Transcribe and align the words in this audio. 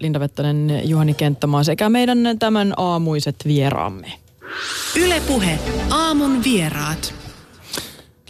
Linda 0.00 0.20
Vettänen, 0.20 0.80
Juhani 0.84 1.14
Kenttämaa 1.14 1.64
sekä 1.64 1.88
meidän 1.88 2.18
tämän 2.38 2.74
aamuiset 2.76 3.36
vieraamme. 3.46 4.12
Ylepuhe 4.96 5.58
aamun 5.90 6.44
vieraat. 6.44 7.14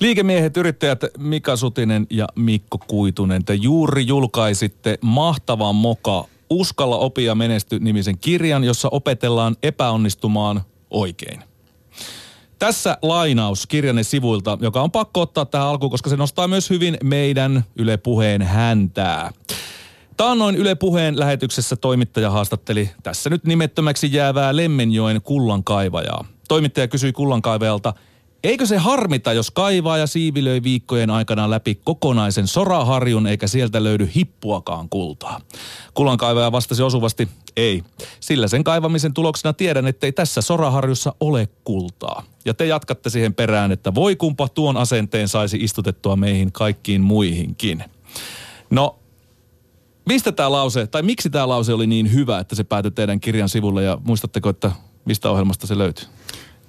Liikemiehet, 0.00 0.56
yrittäjät 0.56 1.00
Mika 1.18 1.56
Sutinen 1.56 2.06
ja 2.10 2.26
Mikko 2.36 2.78
Kuitunen, 2.78 3.44
te 3.44 3.54
juuri 3.54 4.06
julkaisitte 4.06 4.98
mahtavan 5.00 5.74
moka 5.74 6.24
Uskalla 6.50 6.96
opia 6.96 7.34
menesty 7.34 7.78
nimisen 7.78 8.18
kirjan, 8.18 8.64
jossa 8.64 8.88
opetellaan 8.88 9.56
epäonnistumaan 9.62 10.62
oikein. 10.90 11.40
Tässä 12.58 12.98
lainaus 13.02 13.66
kirjanne 13.66 14.02
sivuilta, 14.02 14.58
joka 14.60 14.82
on 14.82 14.90
pakko 14.90 15.20
ottaa 15.20 15.44
tähän 15.44 15.66
alkuun, 15.68 15.90
koska 15.90 16.10
se 16.10 16.16
nostaa 16.16 16.48
myös 16.48 16.70
hyvin 16.70 16.96
meidän 17.02 17.64
Yle 17.76 17.96
Puheen 17.96 18.42
häntää. 18.42 19.32
Taannoin 20.16 20.56
Yle 20.56 20.74
Puheen 20.74 21.18
lähetyksessä 21.18 21.76
toimittaja 21.76 22.30
haastatteli 22.30 22.90
tässä 23.02 23.30
nyt 23.30 23.44
nimettömäksi 23.44 24.12
jäävää 24.12 24.56
Lemmenjoen 24.56 25.22
kullankaivajaa. 25.22 26.24
Toimittaja 26.48 26.88
kysyi 26.88 27.12
kullankaivajalta, 27.12 27.94
eikö 28.44 28.66
se 28.66 28.76
harmita, 28.76 29.32
jos 29.32 29.50
kaivaa 29.50 29.98
ja 29.98 30.06
siivilöi 30.06 30.62
viikkojen 30.62 31.10
aikana 31.10 31.50
läpi 31.50 31.80
kokonaisen 31.84 32.46
soraharjun 32.46 33.26
eikä 33.26 33.46
sieltä 33.46 33.84
löydy 33.84 34.10
hippuakaan 34.16 34.88
kultaa. 34.88 35.40
Kullankaivaja 35.94 36.52
vastasi 36.52 36.82
osuvasti, 36.82 37.28
ei. 37.56 37.82
Sillä 38.20 38.48
sen 38.48 38.64
kaivamisen 38.64 39.14
tuloksena 39.14 39.52
tiedän, 39.52 39.86
ettei 39.86 40.12
tässä 40.12 40.40
soraharjussa 40.40 41.14
ole 41.20 41.48
kultaa. 41.64 42.22
Ja 42.44 42.54
te 42.54 42.66
jatkatte 42.66 43.10
siihen 43.10 43.34
perään, 43.34 43.72
että 43.72 43.94
voi 43.94 44.16
kumpa 44.16 44.48
tuon 44.48 44.76
asenteen 44.76 45.28
saisi 45.28 45.56
istutettua 45.56 46.16
meihin 46.16 46.52
kaikkiin 46.52 47.00
muihinkin. 47.00 47.84
No, 48.70 48.98
Mistä 50.06 50.32
tämä 50.32 50.52
lause, 50.52 50.86
tai 50.86 51.02
miksi 51.02 51.30
tämä 51.30 51.48
lause 51.48 51.72
oli 51.72 51.86
niin 51.86 52.12
hyvä, 52.12 52.38
että 52.38 52.54
se 52.54 52.64
päätyi 52.64 52.90
teidän 52.90 53.20
kirjan 53.20 53.48
sivulle 53.48 53.84
ja 53.84 53.98
muistatteko, 54.04 54.48
että 54.48 54.72
mistä 55.04 55.30
ohjelmasta 55.30 55.66
se 55.66 55.78
löytyy? 55.78 56.06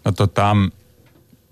No 0.05 0.11
tota, 0.11 0.55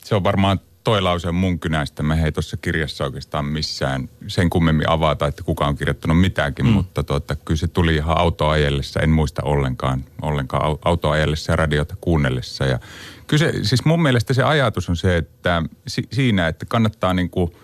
se 0.04 0.16
on 0.16 0.24
varmaan 0.24 0.60
toi 0.84 1.02
lause 1.02 1.30
on 1.30 1.36
mun 1.36 1.60
kynästä. 1.60 2.04
Me 2.04 2.24
ei 2.26 2.32
tuossa 2.32 2.58
kirjassa 2.58 3.04
oikeastaan 3.04 3.46
missään 3.46 4.10
sen 4.28 4.50
kummemmin 4.50 4.90
avata, 4.90 5.28
että 5.28 5.44
kuka 5.44 5.68
on 5.68 5.76
kirjoittanut 5.76 6.20
mitäänkin, 6.20 6.66
mm. 6.66 6.72
mutta 6.72 7.04
tuota, 7.04 7.36
kyllä 7.36 7.58
se 7.58 7.68
tuli 7.68 7.96
ihan 7.96 8.18
autoajellessa, 8.18 9.00
en 9.00 9.10
muista 9.10 9.42
ollenkaan, 9.44 10.06
ollenkaan 10.22 10.78
autoajellessa 10.86 11.52
ja 11.52 11.56
radiota 11.56 11.96
kuunnellessa. 12.02 12.66
Ja 12.66 12.80
kyllä 13.28 13.52
se, 13.52 13.64
siis 13.64 13.86
mun 13.86 14.02
mielestä 14.02 14.34
se 14.34 14.44
ajatus 14.44 14.90
on 14.90 14.98
se, 14.98 15.18
että 15.18 15.64
si, 15.88 16.04
siinä, 16.12 16.48
että 16.48 16.66
kannattaa 16.66 17.14
niin 17.14 17.30
kuin– 17.30 17.52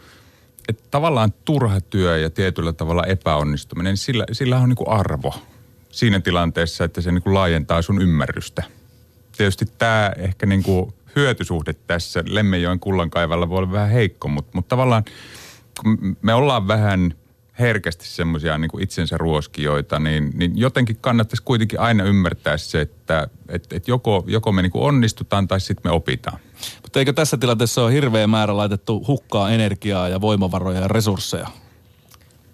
että 0.69 0.83
tavallaan 0.91 1.33
turha 1.45 1.81
työ 1.81 2.17
ja 2.17 2.29
tietyllä 2.29 2.73
tavalla 2.73 3.03
epäonnistuminen, 3.03 3.91
niin 3.91 3.97
sillä, 3.97 4.25
sillä 4.31 4.57
on 4.57 4.69
niin 4.69 4.77
kuin 4.77 4.89
arvo 4.89 5.33
siinä 5.91 6.19
tilanteessa, 6.19 6.83
että 6.83 7.01
se 7.01 7.11
niin 7.11 7.21
kuin 7.23 7.33
laajentaa 7.33 7.81
sun 7.81 8.01
ymmärrystä. 8.01 8.63
Tietysti 9.37 9.65
tämä 9.77 10.11
ehkä 10.17 10.45
niin 10.45 10.63
kuin 10.63 10.93
hyötysuhde 11.15 11.73
tässä 11.73 12.23
Lemmenjoen 12.27 12.79
kullankaivalla 12.79 13.49
voi 13.49 13.57
olla 13.57 13.71
vähän 13.71 13.89
heikko, 13.89 14.27
mutta, 14.27 14.51
mutta 14.53 14.69
tavallaan 14.69 15.03
kun 15.81 16.17
me 16.21 16.33
ollaan 16.33 16.67
vähän 16.67 17.13
herkästi 17.59 18.07
semmoisia 18.07 18.57
niin 18.57 18.69
kuin 18.69 18.83
itsensä 18.83 19.17
ruoskijoita, 19.17 19.99
niin, 19.99 20.31
niin 20.33 20.57
jotenkin 20.57 20.97
kannattaisi 21.01 21.43
kuitenkin 21.43 21.79
aina 21.79 22.03
ymmärtää 22.03 22.57
se, 22.57 22.81
että 22.81 23.27
et, 23.49 23.73
et 23.73 23.87
joko, 23.87 24.23
joko 24.27 24.51
me 24.51 24.61
niin 24.61 24.71
kuin 24.71 24.83
onnistutaan 24.83 25.47
tai 25.47 25.59
sitten 25.59 25.91
me 25.91 25.95
opitaan. 25.95 26.39
Mutta 26.81 26.99
eikö 26.99 27.13
tässä 27.13 27.37
tilanteessa 27.37 27.83
ole 27.83 27.93
hirveä 27.93 28.27
määrä 28.27 28.57
laitettu 28.57 29.03
hukkaa 29.07 29.49
energiaa 29.49 30.09
ja 30.09 30.21
voimavaroja 30.21 30.79
ja 30.79 30.87
resursseja? 30.87 31.47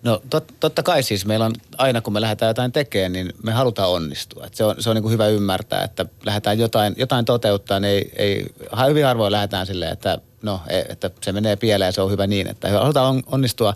No 0.06 0.22
tot, 0.30 0.54
totta 0.60 0.84
kai 0.84 1.04
siis 1.04 1.26
meillä 1.26 1.46
on 1.46 1.54
aina 1.78 2.02
kun 2.02 2.14
me 2.14 2.22
lähdetään 2.22 2.50
jotain 2.50 2.72
tekemään, 2.72 3.14
niin 3.14 3.34
me 3.44 3.52
halutaan 3.52 3.90
onnistua. 3.90 4.46
Et 4.46 4.54
se 4.54 4.64
on, 4.64 4.76
se 4.80 4.90
on 4.90 4.96
niin 4.96 5.04
kuin 5.04 5.12
hyvä 5.12 5.28
ymmärtää, 5.28 5.84
että 5.84 6.06
lähdetään 6.26 6.60
jotain, 6.60 6.94
jotain 6.98 7.26
toteuttaa, 7.26 7.80
niin 7.80 7.94
ei, 7.94 8.12
ei, 8.16 8.46
hyvin 8.90 9.06
harvoin 9.06 9.32
lähdetään 9.32 9.66
silleen, 9.66 9.94
että 9.94 10.20
no, 10.42 10.62
e, 10.68 10.80
että 10.80 11.12
se 11.22 11.32
menee 11.32 11.56
pieleen 11.56 11.88
ja 11.88 11.92
se 11.92 12.02
on 12.02 12.12
hyvä 12.12 12.28
niin, 12.28 12.48
että 12.48 12.70
halutaan 12.70 13.24
onnistua. 13.26 13.74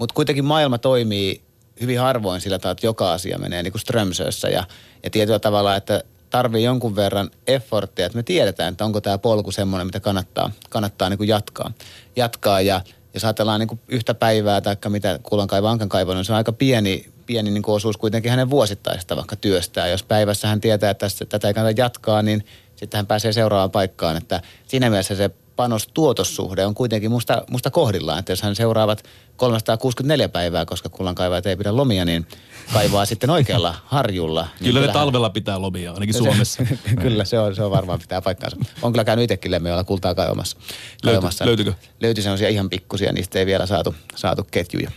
Mutta 0.00 0.14
kuitenkin 0.14 0.44
maailma 0.44 0.78
toimii 0.78 1.42
hyvin 1.80 2.00
harvoin 2.00 2.40
sillä 2.40 2.58
tavalla, 2.58 2.72
että 2.72 2.86
joka 2.86 3.12
asia 3.12 3.38
menee 3.38 3.62
niin 3.62 3.72
kuin 3.72 3.80
strömsössä 3.80 4.48
ja, 4.48 4.64
ja 5.02 5.10
tietyllä 5.10 5.38
tavalla, 5.38 5.76
että 5.76 6.02
tarvii 6.30 6.64
jonkun 6.64 6.96
verran 6.96 7.30
efforttia, 7.46 8.06
että 8.06 8.16
me 8.16 8.22
tiedetään, 8.22 8.72
että 8.72 8.84
onko 8.84 9.00
tämä 9.00 9.18
polku 9.18 9.52
semmoinen, 9.52 9.86
mitä 9.86 10.00
kannattaa, 10.00 10.50
kannattaa 10.70 11.08
niin 11.08 11.18
kuin 11.18 11.28
jatkaa. 11.28 11.72
jatkaa. 12.16 12.60
Ja 12.60 12.80
jos 13.14 13.24
ajatellaan 13.24 13.60
niin 13.60 13.68
kuin 13.68 13.80
yhtä 13.88 14.14
päivää 14.14 14.60
tai 14.60 14.76
mitä 14.88 15.18
kullankaiva 15.22 15.70
ankan 15.70 15.88
kaivannut, 15.88 16.18
niin 16.18 16.24
se 16.24 16.32
on 16.32 16.36
aika 16.36 16.52
pieni, 16.52 17.06
pieni 17.26 17.50
niin 17.50 17.62
kuin 17.62 17.74
osuus 17.74 17.96
kuitenkin 17.96 18.30
hänen 18.30 18.50
vuosittaista 18.50 19.16
vaikka 19.16 19.36
työstään. 19.36 19.90
Jos 19.90 20.02
päivässä 20.02 20.48
hän 20.48 20.60
tietää, 20.60 20.90
että 20.90 21.06
tätä 21.28 21.48
ei 21.48 21.54
kannata 21.54 21.80
jatkaa, 21.80 22.22
niin 22.22 22.44
sitten 22.76 22.98
hän 22.98 23.06
pääsee 23.06 23.32
seuraavaan 23.32 23.70
paikkaan. 23.70 24.16
Että 24.16 24.42
siinä 24.66 24.90
mielessä 24.90 25.14
se 25.14 25.30
panos-tuotossuhde 25.60 26.66
on 26.66 26.74
kuitenkin 26.74 27.10
musta, 27.10 27.42
musta 27.50 27.70
kohdillaan. 27.70 28.18
Että 28.18 28.32
jos 28.32 28.42
hän 28.42 28.56
seuraavat 28.56 29.04
364 29.36 30.28
päivää, 30.28 30.64
koska 30.64 30.88
kullankaivajat 30.88 31.46
ei 31.46 31.56
pidä 31.56 31.76
lomia, 31.76 32.04
niin 32.04 32.26
kaivaa 32.72 33.04
sitten 33.04 33.30
oikealla 33.30 33.74
harjulla. 33.84 34.48
Niin 34.60 34.74
kyllä 34.74 34.86
ne 34.86 34.92
talvella 34.92 35.30
pitää 35.30 35.62
lomia, 35.62 35.92
ainakin 35.92 36.14
Suomessa. 36.14 36.62
kyllä, 37.02 37.24
se 37.24 37.38
on, 37.38 37.54
se 37.54 37.62
on 37.62 37.70
varmaan 37.70 37.98
pitää 37.98 38.22
paikkaansa. 38.22 38.56
On 38.82 38.92
kyllä 38.92 39.04
käynyt 39.04 39.22
itsekin 39.22 39.50
lemmeillä 39.50 39.84
kultaa 39.84 40.14
kaivamassa. 40.14 40.56
kaivamassa. 41.02 41.46
Löyty, 41.46 41.64
löytyykö? 41.64 41.88
Löytyi 42.00 42.22
sellaisia 42.22 42.48
ihan 42.48 42.70
pikkusia, 42.70 43.12
niistä 43.12 43.38
ei 43.38 43.46
vielä 43.46 43.66
saatu, 43.66 43.94
saatu 44.16 44.46
ketjuja. 44.50 44.90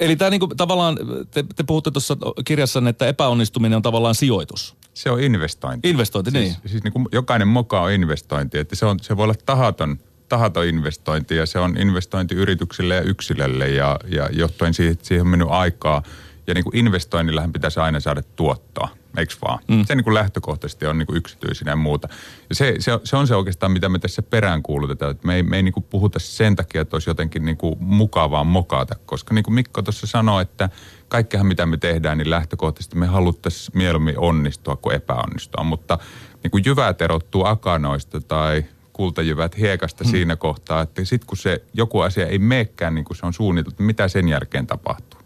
Eli 0.00 0.16
tämä 0.16 0.30
niinku, 0.30 0.46
tavallaan, 0.46 0.98
te, 1.30 1.44
te 1.56 1.62
puhutte 1.62 1.90
tuossa 1.90 2.16
kirjassanne, 2.44 2.90
että 2.90 3.06
epäonnistuminen 3.06 3.76
on 3.76 3.82
tavallaan 3.82 4.14
sijoitus. 4.14 4.77
Se 4.98 5.10
on 5.10 5.20
investointi. 5.20 5.90
Investointi, 5.90 6.30
siis, 6.30 6.44
niin. 6.44 6.70
Siis 6.70 6.84
niin 6.84 6.92
kuin 6.92 7.06
jokainen 7.12 7.48
moka 7.48 7.80
on 7.80 7.92
investointi, 7.92 8.58
että 8.58 8.76
se, 8.76 8.86
on, 8.86 9.00
se 9.00 9.16
voi 9.16 9.24
olla 9.24 9.34
tahaton, 9.46 9.98
tahaton 10.28 10.66
investointi 10.66 11.36
ja 11.36 11.46
se 11.46 11.58
on 11.58 11.76
investointi 11.76 12.34
yrityksille 12.34 12.94
ja 12.94 13.00
yksilölle 13.00 13.68
ja, 13.68 13.98
ja 14.08 14.28
johtuen 14.32 14.72
että 14.90 15.06
siihen 15.06 15.22
on 15.22 15.28
mennyt 15.28 15.48
aikaa. 15.50 16.02
Ja 16.46 16.54
niin 16.54 16.64
kuin 16.64 16.76
investoinnillähän 16.76 17.52
pitäisi 17.52 17.80
aina 17.80 18.00
saada 18.00 18.22
tuottoa, 18.22 18.88
eikö 19.16 19.34
vaan? 19.42 19.58
Mm. 19.68 19.84
Se 19.86 19.94
niin 19.94 20.04
kuin 20.04 20.14
lähtökohtaisesti 20.14 20.86
on 20.86 20.98
niin 20.98 21.06
kuin 21.06 21.16
yksityisinä 21.16 21.72
ja 21.72 21.76
muuta. 21.76 22.08
Ja 22.48 22.54
se, 22.54 22.74
se, 22.78 23.00
se 23.04 23.16
on 23.16 23.26
se 23.26 23.34
oikeastaan, 23.34 23.72
mitä 23.72 23.88
me 23.88 23.98
tässä 23.98 24.22
perään 24.22 24.62
kuulutetaan. 24.62 25.10
Että 25.10 25.26
me 25.26 25.34
ei, 25.34 25.42
me 25.42 25.56
ei 25.56 25.62
niin 25.62 25.72
kuin 25.72 25.86
puhuta 25.90 26.18
sen 26.18 26.56
takia, 26.56 26.82
että 26.82 26.96
olisi 26.96 27.10
jotenkin 27.10 27.44
niin 27.44 27.56
kuin 27.56 27.76
mukavaa 27.80 28.44
mokata. 28.44 28.94
Koska 29.06 29.34
niin 29.34 29.42
kuin 29.42 29.54
Mikko 29.54 29.82
tuossa 29.82 30.06
sanoi, 30.06 30.42
että 30.42 30.68
kaikkehan 31.08 31.46
mitä 31.46 31.66
me 31.66 31.76
tehdään, 31.76 32.18
niin 32.18 32.30
lähtökohtaisesti 32.30 32.96
me 32.96 33.06
haluttaisiin 33.06 33.78
mieluummin 33.78 34.18
onnistua 34.18 34.76
kuin 34.76 34.96
epäonnistua. 34.96 35.64
Mutta 35.64 35.98
niin 36.42 36.50
kuin 36.50 36.64
jyvät 36.66 37.02
erottuu 37.02 37.44
akanoista 37.44 38.20
tai 38.20 38.64
kultajyvät 38.92 39.58
hiekasta 39.58 40.04
hmm. 40.04 40.10
siinä 40.10 40.36
kohtaa, 40.36 40.82
että 40.82 41.04
sitten 41.04 41.26
kun 41.26 41.36
se 41.36 41.62
joku 41.74 42.00
asia 42.00 42.26
ei 42.26 42.38
meekään 42.38 42.94
niin 42.94 43.04
kuin 43.04 43.16
se 43.16 43.26
on 43.26 43.32
suunniteltu, 43.32 43.82
mitä 43.82 44.08
sen 44.08 44.28
jälkeen 44.28 44.66
tapahtuu? 44.66 45.20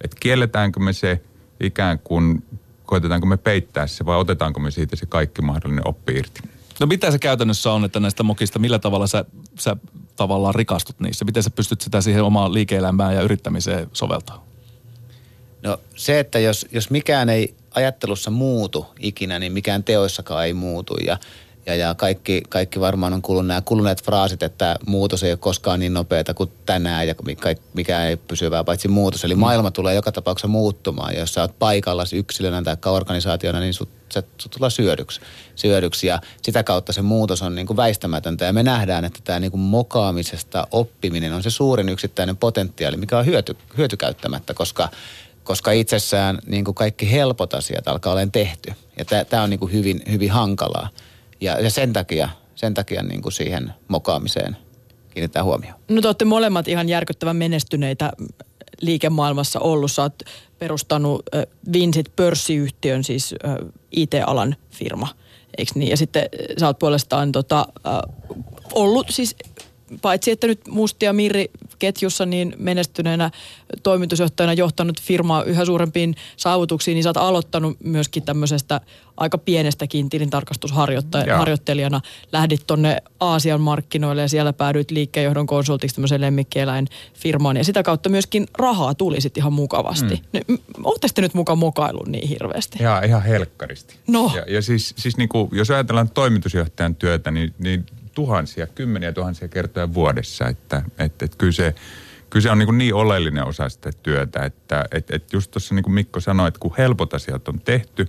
Että 0.00 0.16
kielletäänkö 0.20 0.80
me 0.80 0.92
se 0.92 1.22
ikään 1.60 1.98
kuin, 1.98 2.44
koetetaanko 2.92 3.26
me 3.26 3.36
peittää 3.36 3.86
se 3.86 4.06
vai 4.06 4.16
otetaanko 4.16 4.60
me 4.60 4.70
siitä 4.70 4.96
se 4.96 5.06
kaikki 5.06 5.42
mahdollinen 5.42 5.88
oppi 5.88 6.12
irti? 6.12 6.40
No 6.80 6.86
mitä 6.86 7.10
se 7.10 7.18
käytännössä 7.18 7.72
on, 7.72 7.84
että 7.84 8.00
näistä 8.00 8.22
mokista, 8.22 8.58
millä 8.58 8.78
tavalla 8.78 9.06
sä, 9.06 9.24
sä 9.58 9.76
tavallaan 10.16 10.54
rikastut 10.54 11.00
niissä? 11.00 11.24
Miten 11.24 11.42
sä 11.42 11.50
pystyt 11.50 11.80
sitä 11.80 12.00
siihen 12.00 12.22
omaan 12.22 12.54
liike-elämään 12.54 13.14
ja 13.14 13.22
yrittämiseen 13.22 13.88
soveltaa? 13.92 14.46
No 15.62 15.78
se, 15.96 16.20
että 16.20 16.38
jos, 16.38 16.66
jos 16.72 16.90
mikään 16.90 17.28
ei 17.28 17.54
ajattelussa 17.74 18.30
muutu 18.30 18.86
ikinä, 18.98 19.38
niin 19.38 19.52
mikään 19.52 19.84
teoissakaan 19.84 20.46
ei 20.46 20.54
muutu. 20.54 20.96
Ja, 20.96 21.18
ja, 21.66 21.74
ja 21.74 21.94
kaikki, 21.94 22.42
kaikki 22.48 22.80
varmaan 22.80 23.12
on 23.12 23.22
kuullut 23.22 23.46
nämä 23.46 23.60
kuluneet 23.60 24.04
fraasit, 24.04 24.42
että 24.42 24.76
muutos 24.86 25.22
ei 25.22 25.32
ole 25.32 25.38
koskaan 25.38 25.80
niin 25.80 25.94
nopeata 25.94 26.34
kuin 26.34 26.52
tänään 26.66 27.08
ja 27.08 27.14
mikä 27.74 28.06
ei 28.06 28.16
pysyvää 28.16 28.64
paitsi 28.64 28.88
muutos. 28.88 29.24
Eli 29.24 29.34
mm. 29.34 29.40
maailma 29.40 29.70
tulee 29.70 29.94
joka 29.94 30.12
tapauksessa 30.12 30.48
muuttumaan. 30.48 31.16
Jos 31.16 31.34
sä 31.34 31.40
oot 31.40 31.58
paikalla 31.58 32.04
yksilönä 32.14 32.62
tai 32.62 32.92
organisaationa, 32.92 33.60
niin 33.60 33.74
sut, 33.74 33.88
sä, 34.14 34.22
sut 34.38 34.52
tulee 34.52 34.70
syödyksi, 34.70 35.20
syödyksi. 35.56 36.06
Ja 36.06 36.20
sitä 36.42 36.62
kautta 36.62 36.92
se 36.92 37.02
muutos 37.02 37.42
on 37.42 37.54
niin 37.54 37.66
kuin 37.66 37.76
väistämätöntä. 37.76 38.44
Ja 38.44 38.52
me 38.52 38.62
nähdään, 38.62 39.04
että 39.04 39.20
tämä 39.24 39.40
niin 39.40 39.50
kuin 39.50 39.60
mokaamisesta 39.60 40.66
oppiminen 40.70 41.32
on 41.32 41.42
se 41.42 41.50
suurin 41.50 41.88
yksittäinen 41.88 42.36
potentiaali, 42.36 42.96
mikä 42.96 43.18
on 43.18 43.26
hyöty, 43.26 43.56
hyötykäyttämättä, 43.76 44.54
koska– 44.54 44.88
koska 45.44 45.70
itsessään 45.72 46.38
niin 46.46 46.64
kuin 46.64 46.74
kaikki 46.74 47.12
helpot 47.12 47.54
asiat 47.54 47.88
alkaa 47.88 48.12
olemaan 48.12 48.32
tehty. 48.32 48.72
Ja 48.98 49.24
tämä 49.24 49.42
on 49.42 49.50
niin 49.50 49.60
kuin 49.60 49.72
hyvin, 49.72 50.02
hyvin 50.10 50.30
hankalaa. 50.30 50.88
Ja, 51.42 51.60
ja 51.60 51.70
sen 51.70 51.92
takia, 51.92 52.28
sen 52.54 52.74
takia 52.74 53.02
niin 53.02 53.22
kuin 53.22 53.32
siihen 53.32 53.74
mokaamiseen 53.88 54.56
kiinnittää 55.10 55.44
huomioon. 55.44 55.74
No 55.88 56.00
te 56.00 56.08
olette 56.08 56.24
molemmat 56.24 56.68
ihan 56.68 56.88
järkyttävän 56.88 57.36
menestyneitä 57.36 58.12
liikemaailmassa 58.80 59.60
ollut. 59.60 59.92
Sä 59.92 60.02
oot 60.02 60.22
perustanut 60.58 61.22
äh, 61.34 61.42
Vinsit 61.72 62.16
pörssiyhtiön, 62.16 63.04
siis 63.04 63.34
äh, 63.44 63.56
IT-alan 63.92 64.56
firma, 64.70 65.08
eikö 65.58 65.72
niin? 65.74 65.90
Ja 65.90 65.96
sitten 65.96 66.28
sä 66.60 66.66
oot 66.66 66.78
puolestaan 66.78 67.32
tota, 67.32 67.66
äh, 67.86 67.92
ollut 68.74 69.06
siis 69.10 69.36
paitsi 70.02 70.30
että 70.30 70.46
nyt 70.46 70.68
Musti 70.68 71.06
ja 71.06 71.12
Mirri 71.12 71.50
ketjussa 71.78 72.26
niin 72.26 72.54
menestyneenä 72.58 73.30
toimitusjohtajana 73.82 74.52
johtanut 74.52 75.00
firmaa 75.00 75.44
yhä 75.44 75.64
suurempiin 75.64 76.14
saavutuksiin, 76.36 76.94
niin 76.94 77.02
sä 77.02 77.08
oot 77.08 77.16
aloittanut 77.16 77.76
myöskin 77.84 78.22
tämmöisestä 78.22 78.80
aika 79.16 79.38
pienestäkin 79.38 80.10
tilintarkastusharjoittelijana. 80.10 82.00
Lähdit 82.32 82.66
tonne 82.66 82.96
Aasian 83.20 83.60
markkinoille 83.60 84.22
ja 84.22 84.28
siellä 84.28 84.52
päädyit 84.52 84.90
liikkeenjohdon 84.90 85.46
konsultiksi 85.46 85.94
tämmöiseen 85.94 86.20
lemmikkieläinfirmaan 86.20 87.56
ja 87.56 87.64
sitä 87.64 87.82
kautta 87.82 88.08
myöskin 88.08 88.46
rahaa 88.58 88.94
tuli 88.94 89.20
sitten 89.20 89.40
ihan 89.40 89.52
mukavasti. 89.52 90.22
Mm. 90.48 90.58
Ootteko 90.84 91.12
te 91.14 91.20
nyt 91.20 91.34
mukaan 91.34 91.58
mokailun 91.58 92.12
niin 92.12 92.28
hirveästi? 92.28 92.78
Ihan, 92.80 93.04
ihan 93.04 93.22
helkkaristi. 93.22 93.96
No. 94.06 94.32
Ja, 94.36 94.44
ja 94.48 94.62
siis, 94.62 94.94
siis 94.96 95.16
niin 95.16 95.28
kuin, 95.28 95.48
jos 95.52 95.70
ajatellaan 95.70 96.10
toimitusjohtajan 96.10 96.94
työtä, 96.94 97.30
niin, 97.30 97.54
niin 97.58 97.86
tuhansia, 98.14 98.66
kymmeniä 98.66 99.12
tuhansia 99.12 99.48
kertoja 99.48 99.94
vuodessa. 99.94 100.48
Että 100.48 100.82
et, 100.98 101.22
et 101.22 101.34
kyllä, 101.36 101.52
se, 101.52 101.74
kyllä 102.30 102.42
se 102.42 102.50
on 102.50 102.58
niin, 102.58 102.78
niin 102.78 102.94
oleellinen 102.94 103.44
osa 103.44 103.68
sitä 103.68 103.90
työtä, 104.02 104.44
että 104.44 104.84
et, 104.90 105.10
et 105.10 105.32
just 105.32 105.50
tuossa 105.50 105.74
niin 105.74 105.82
kuin 105.82 105.94
Mikko 105.94 106.20
sanoi, 106.20 106.48
että 106.48 106.60
kun 106.60 106.74
helpot 106.78 107.14
asiat 107.14 107.48
on 107.48 107.60
tehty 107.60 108.06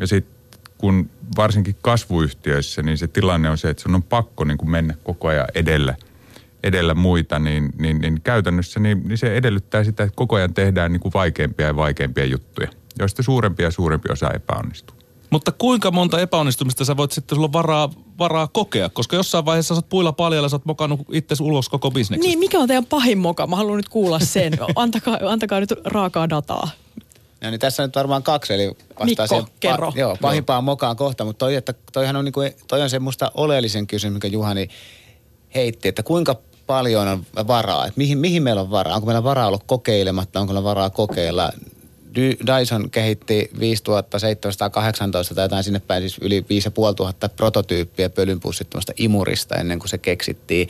ja 0.00 0.06
sitten 0.06 0.38
kun 0.78 1.10
varsinkin 1.36 1.76
kasvuyhtiöissä, 1.82 2.82
niin 2.82 2.98
se 2.98 3.08
tilanne 3.08 3.50
on 3.50 3.58
se, 3.58 3.70
että 3.70 3.82
sun 3.82 3.94
on 3.94 4.02
pakko 4.02 4.44
niin 4.44 4.58
kuin 4.58 4.70
mennä 4.70 4.94
koko 5.02 5.28
ajan 5.28 5.46
edellä, 5.54 5.94
edellä 6.62 6.94
muita, 6.94 7.38
niin, 7.38 7.72
niin, 7.78 8.00
niin 8.00 8.20
käytännössä 8.20 8.80
niin, 8.80 9.08
niin 9.08 9.18
se 9.18 9.36
edellyttää 9.36 9.84
sitä, 9.84 10.02
että 10.02 10.16
koko 10.16 10.36
ajan 10.36 10.54
tehdään 10.54 10.92
niin 10.92 11.00
kuin 11.00 11.14
vaikeampia 11.14 11.66
ja 11.66 11.76
vaikeampia 11.76 12.24
juttuja, 12.24 12.68
joista 12.98 13.22
suurempi 13.22 13.62
ja 13.62 13.70
suurempi 13.70 14.12
osa 14.12 14.30
epäonnistuu. 14.30 14.97
Mutta 15.30 15.52
kuinka 15.52 15.90
monta 15.90 16.20
epäonnistumista 16.20 16.84
sä 16.84 16.96
voit 16.96 17.12
sitten 17.12 17.36
sulla 17.36 17.52
varaa, 17.52 17.90
varaa 18.18 18.46
kokea? 18.46 18.88
Koska 18.88 19.16
jossain 19.16 19.44
vaiheessa 19.44 19.74
sä 19.74 19.78
oot 19.78 19.88
puilla 19.88 20.12
paljalla, 20.12 20.48
sä 20.48 20.56
oot 20.56 20.64
mokannut 20.64 21.00
itse 21.12 21.34
ulos 21.40 21.68
koko 21.68 21.90
bisneksestä. 21.90 22.28
Niin, 22.28 22.38
mikä 22.38 22.58
on 22.58 22.68
teidän 22.68 22.86
pahin 22.86 23.18
moka? 23.18 23.46
Mä 23.46 23.56
haluan 23.56 23.76
nyt 23.76 23.88
kuulla 23.88 24.18
sen. 24.18 24.52
Antakaa, 24.76 25.18
antakaa 25.26 25.60
nyt 25.60 25.74
raakaa 25.84 26.28
dataa. 26.30 26.68
No 27.40 27.50
niin 27.50 27.60
tässä 27.60 27.82
on 27.82 27.88
nyt 27.88 27.96
varmaan 27.96 28.22
kaksi, 28.22 28.54
eli 28.54 28.68
vastaa 28.68 29.04
Mikko, 29.04 29.26
siihen 29.26 29.46
kerro. 29.60 29.92
joo, 29.96 30.16
pahimpaan 30.20 30.64
mokaan 30.64 30.96
kohta, 30.96 31.24
mutta 31.24 31.38
toi, 31.38 31.54
että 31.54 31.74
toihan 31.92 32.16
on, 32.16 32.24
niinku, 32.24 32.40
toi 32.68 32.82
on 32.82 32.90
se 32.90 32.98
musta 32.98 33.32
oleellisen 33.34 33.86
kysymys, 33.86 34.14
mikä 34.14 34.28
Juhani 34.28 34.68
heitti, 35.54 35.88
että 35.88 36.02
kuinka 36.02 36.36
paljon 36.66 37.08
on 37.08 37.46
varaa, 37.46 37.86
että 37.86 37.98
mihin, 37.98 38.18
mihin 38.18 38.42
meillä 38.42 38.60
on 38.60 38.70
varaa, 38.70 38.94
onko 38.94 39.06
meillä 39.06 39.24
varaa 39.24 39.46
olla 39.46 39.60
kokeilematta, 39.66 40.40
onko 40.40 40.52
meillä 40.52 40.64
varaa 40.64 40.90
kokeilla. 40.90 41.50
Dy- 42.14 42.36
Dyson 42.46 42.90
kehitti 42.90 43.50
5718 43.60 45.34
tai 45.34 45.44
jotain 45.44 45.64
sinne 45.64 45.80
päin, 45.80 46.02
siis 46.02 46.18
yli 46.20 46.44
5500 46.48 47.28
prototyyppiä 47.28 48.10
pölynpussittomasta 48.10 48.92
imurista 48.96 49.54
ennen 49.54 49.78
kuin 49.78 49.88
se 49.88 49.98
keksittiin. 49.98 50.68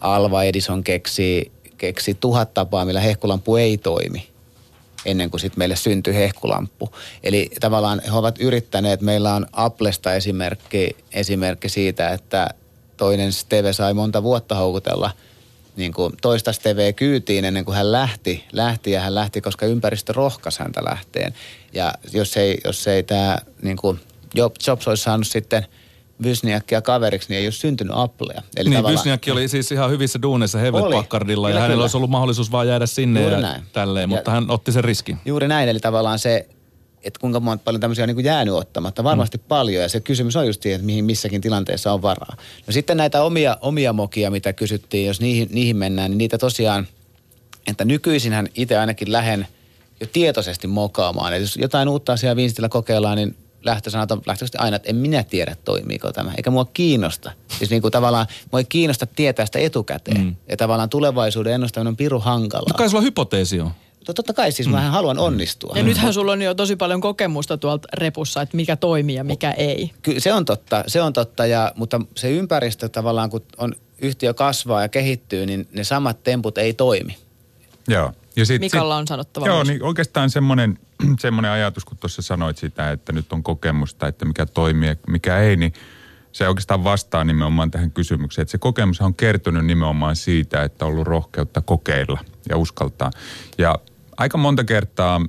Alva 0.00 0.42
Edison 0.42 0.84
keksi, 0.84 1.52
keksi 1.78 2.14
tuhat 2.14 2.54
tapaa, 2.54 2.84
millä 2.84 3.00
hehkulampu 3.00 3.56
ei 3.56 3.78
toimi 3.78 4.28
ennen 5.04 5.30
kuin 5.30 5.40
sitten 5.40 5.58
meille 5.58 5.76
syntyi 5.76 6.14
hehkulamppu. 6.14 6.90
Eli 7.22 7.50
tavallaan 7.60 8.02
he 8.06 8.12
ovat 8.12 8.38
yrittäneet, 8.40 9.00
meillä 9.00 9.34
on 9.34 9.46
Applesta 9.52 10.14
esimerkki, 10.14 10.96
esimerkki 11.12 11.68
siitä, 11.68 12.10
että 12.10 12.48
toinen 12.96 13.32
Steve 13.32 13.72
sai 13.72 13.94
monta 13.94 14.22
vuotta 14.22 14.54
houkutella 14.54 15.10
niin 15.76 15.92
kuin 15.92 16.12
toista 16.22 16.52
Steveä 16.52 16.92
kyytiin 16.92 17.44
ennen 17.44 17.64
kuin 17.64 17.76
hän 17.76 17.92
lähti. 17.92 18.44
Lähti 18.52 18.90
ja 18.90 19.00
hän 19.00 19.14
lähti, 19.14 19.40
koska 19.40 19.66
ympäristö 19.66 20.12
rohkasi 20.12 20.58
häntä 20.58 20.84
lähteen. 20.84 21.34
Ja 21.72 21.94
jos 22.12 22.36
ei, 22.36 22.58
jos 22.64 22.88
ei 22.88 23.02
tämä 23.02 23.38
niin 23.62 23.76
kuin 23.76 24.00
Jobs 24.34 24.68
olisi 24.88 25.02
saanut 25.02 25.26
sitten 25.26 25.66
Wysniakia 26.24 26.82
kaveriksi, 26.82 27.28
niin 27.28 27.38
ei 27.40 27.46
olisi 27.46 27.58
syntynyt 27.58 27.92
Applea. 27.96 28.42
Eli 28.56 28.70
niin, 28.70 28.84
Wysniakki 28.84 29.30
oli 29.30 29.48
siis 29.48 29.72
ihan 29.72 29.90
hyvissä 29.90 30.22
duuneissa 30.22 30.58
Hevet. 30.58 30.84
Packardilla 30.92 31.48
ja 31.50 31.54
hänellä 31.54 31.72
kyllä. 31.72 31.82
olisi 31.82 31.96
ollut 31.96 32.10
mahdollisuus 32.10 32.52
vaan 32.52 32.68
jäädä 32.68 32.86
sinne 32.86 33.20
Juuri 33.20 33.34
ja 33.34 33.40
näin. 33.40 33.62
tälleen, 33.72 34.02
Ja- 34.10 34.16
mutta 34.16 34.30
hän 34.30 34.50
otti 34.50 34.72
sen 34.72 34.84
riskin. 34.84 35.18
Juuri 35.24 35.48
näin, 35.48 35.68
eli 35.68 35.80
tavallaan 35.80 36.18
se, 36.18 36.48
että 37.02 37.20
kuinka 37.20 37.40
monta 37.40 37.64
paljon 37.64 37.80
tämmöisiä 37.80 38.04
on 38.04 38.08
niin 38.08 38.16
kuin 38.16 38.24
jäänyt 38.24 38.54
ottamatta. 38.54 39.04
Varmasti 39.04 39.38
mm. 39.38 39.44
paljon, 39.48 39.82
ja 39.82 39.88
se 39.88 40.00
kysymys 40.00 40.36
on 40.36 40.46
just 40.46 40.62
siihen, 40.62 40.76
että 40.76 40.86
mihin 40.86 41.04
missäkin 41.04 41.40
tilanteessa 41.40 41.92
on 41.92 42.02
varaa. 42.02 42.36
No 42.66 42.72
sitten 42.72 42.96
näitä 42.96 43.22
omia, 43.22 43.56
omia 43.60 43.92
mokia, 43.92 44.30
mitä 44.30 44.52
kysyttiin, 44.52 45.06
jos 45.06 45.20
niihin, 45.20 45.48
niihin 45.52 45.76
mennään, 45.76 46.10
niin 46.10 46.18
niitä 46.18 46.38
tosiaan, 46.38 46.86
että 47.66 47.84
nykyisinhän 47.84 48.48
itse 48.54 48.78
ainakin 48.78 49.12
lähden 49.12 49.46
jo 50.00 50.06
tietoisesti 50.12 50.66
mokaamaan. 50.66 51.34
Eli 51.34 51.42
jos 51.42 51.56
jotain 51.56 51.88
uutta 51.88 52.12
asiaa 52.12 52.36
viinstillä 52.36 52.68
kokeillaan, 52.68 53.16
niin 53.16 53.36
lähtösanat 53.64 54.10
on 54.10 54.16
lähtökohtaisesti 54.18 54.58
aina, 54.58 54.76
että 54.76 54.90
en 54.90 54.96
minä 54.96 55.24
tiedä, 55.24 55.56
toimiiko 55.64 56.12
tämä. 56.12 56.32
Eikä 56.36 56.50
mua 56.50 56.64
kiinnosta. 56.64 57.32
Siis 57.58 57.70
niin 57.70 57.82
kuin 57.82 57.92
tavallaan, 57.92 58.26
mua 58.52 58.60
ei 58.60 58.64
kiinnosta 58.64 59.06
tietää 59.06 59.46
sitä 59.46 59.58
etukäteen. 59.58 60.20
Mm. 60.20 60.36
Ja 60.48 60.56
tavallaan 60.56 60.88
tulevaisuuden 60.88 61.52
ennustaminen 61.52 61.90
on 61.90 61.96
piru 61.96 62.20
hankalaa. 62.20 62.64
Mutta 62.68 62.78
kai 62.78 62.90
sulla 62.90 63.02
hypoteesi 63.02 63.60
on. 63.60 63.70
To- 64.06 64.14
Totta 64.14 64.32
kai 64.32 64.52
siis, 64.52 64.68
mä 64.68 64.90
haluan 64.90 65.18
onnistua. 65.18 65.72
Ja 65.76 65.82
nythän 65.82 66.12
sulla 66.12 66.32
on 66.32 66.42
jo 66.42 66.54
tosi 66.54 66.76
paljon 66.76 67.00
kokemusta 67.00 67.58
tuolta 67.58 67.88
repussa, 67.92 68.42
että 68.42 68.56
mikä 68.56 68.76
toimii 68.76 69.16
ja 69.16 69.24
mikä 69.24 69.50
ei. 69.50 69.90
Kyllä 70.02 70.20
se 70.20 70.32
on 70.32 70.44
totta, 70.44 70.84
se 70.86 71.02
on 71.02 71.12
totta, 71.12 71.46
ja, 71.46 71.72
mutta 71.76 72.00
se 72.14 72.30
ympäristö 72.30 72.88
tavallaan, 72.88 73.30
kun 73.30 73.42
on, 73.58 73.74
yhtiö 73.98 74.34
kasvaa 74.34 74.82
ja 74.82 74.88
kehittyy, 74.88 75.46
niin 75.46 75.68
ne 75.72 75.84
samat 75.84 76.22
temput 76.24 76.58
ei 76.58 76.74
toimi. 76.74 77.16
Joo. 77.88 78.12
Ja 78.36 78.46
sit, 78.46 78.60
Mikalla 78.60 78.96
on 78.96 79.06
sanottava 79.06 79.46
Joo, 79.46 79.56
myös. 79.56 79.68
niin 79.68 79.82
oikeastaan 79.82 80.30
semmoinen, 80.30 80.78
semmoinen 81.20 81.50
ajatus, 81.50 81.84
kun 81.84 81.98
tuossa 81.98 82.22
sanoit 82.22 82.58
sitä, 82.58 82.90
että 82.90 83.12
nyt 83.12 83.32
on 83.32 83.42
kokemusta, 83.42 84.06
että 84.06 84.24
mikä 84.24 84.46
toimii 84.46 84.88
ja 84.88 84.96
mikä 85.08 85.38
ei, 85.38 85.56
niin 85.56 85.72
se 86.32 86.48
oikeastaan 86.48 86.84
vastaa 86.84 87.24
nimenomaan 87.24 87.70
tähän 87.70 87.90
kysymykseen. 87.90 88.42
Että 88.42 88.52
se 88.52 88.58
kokemus 88.58 89.00
on 89.00 89.14
kertynyt 89.14 89.66
nimenomaan 89.66 90.16
siitä, 90.16 90.62
että 90.62 90.84
on 90.84 90.92
ollut 90.92 91.06
rohkeutta 91.06 91.60
kokeilla 91.60 92.20
ja 92.48 92.56
uskaltaa. 92.56 93.10
Ja 93.58 93.78
aika 94.16 94.38
monta 94.38 94.64
kertaa, 94.64 95.20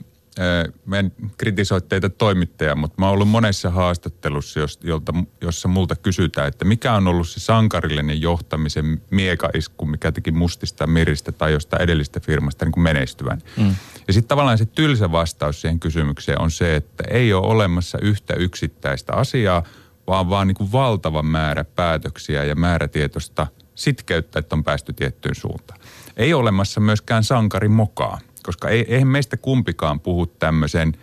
mä 0.85 0.99
en 0.99 1.11
kritisoi 1.37 1.81
teitä 1.81 2.09
toimittajia, 2.09 2.75
mutta 2.75 2.95
mä 2.99 3.05
oon 3.05 3.13
ollut 3.13 3.29
monessa 3.29 3.69
haastattelussa, 3.69 4.59
jolta, 4.83 5.13
jossa 5.41 5.67
multa 5.67 5.95
kysytään, 5.95 6.47
että 6.47 6.65
mikä 6.65 6.93
on 6.93 7.07
ollut 7.07 7.29
se 7.29 7.39
sankarillinen 7.39 8.21
johtamisen 8.21 9.01
miekaisku, 9.09 9.85
mikä 9.85 10.11
teki 10.11 10.31
mustista 10.31 10.87
miristä 10.87 11.31
tai 11.31 11.51
jostain 11.51 11.81
edellistä 11.81 12.19
firmasta 12.19 12.65
niin 12.65 12.71
kuin 12.71 12.83
menestyvän. 12.83 13.41
Mm. 13.57 13.75
Ja 14.07 14.13
sitten 14.13 14.27
tavallaan 14.27 14.57
se 14.57 14.65
tylsä 14.65 15.11
vastaus 15.11 15.61
siihen 15.61 15.79
kysymykseen 15.79 16.41
on 16.41 16.51
se, 16.51 16.75
että 16.75 17.03
ei 17.09 17.33
ole 17.33 17.47
olemassa 17.47 17.97
yhtä 18.01 18.33
yksittäistä 18.33 19.13
asiaa, 19.13 19.63
vaan 20.07 20.29
vaan 20.29 20.47
niin 20.47 20.55
kuin 20.55 20.71
valtava 20.71 21.23
määrä 21.23 21.63
päätöksiä 21.63 22.43
ja 22.43 22.55
määrätietoista 22.55 23.47
sitkeyttä, 23.75 24.39
että 24.39 24.55
on 24.55 24.63
päästy 24.63 24.93
tiettyyn 24.93 25.35
suuntaan. 25.35 25.79
Ei 26.17 26.33
ole 26.33 26.41
olemassa 26.41 26.79
myöskään 26.79 27.23
sankari 27.23 27.67
mokaa, 27.67 28.19
koska 28.47 28.69
ei, 28.69 28.85
eihän 28.93 29.07
meistä 29.07 29.37
kumpikaan 29.37 29.99
puhu 29.99 30.25
tämmöisen 30.25 30.93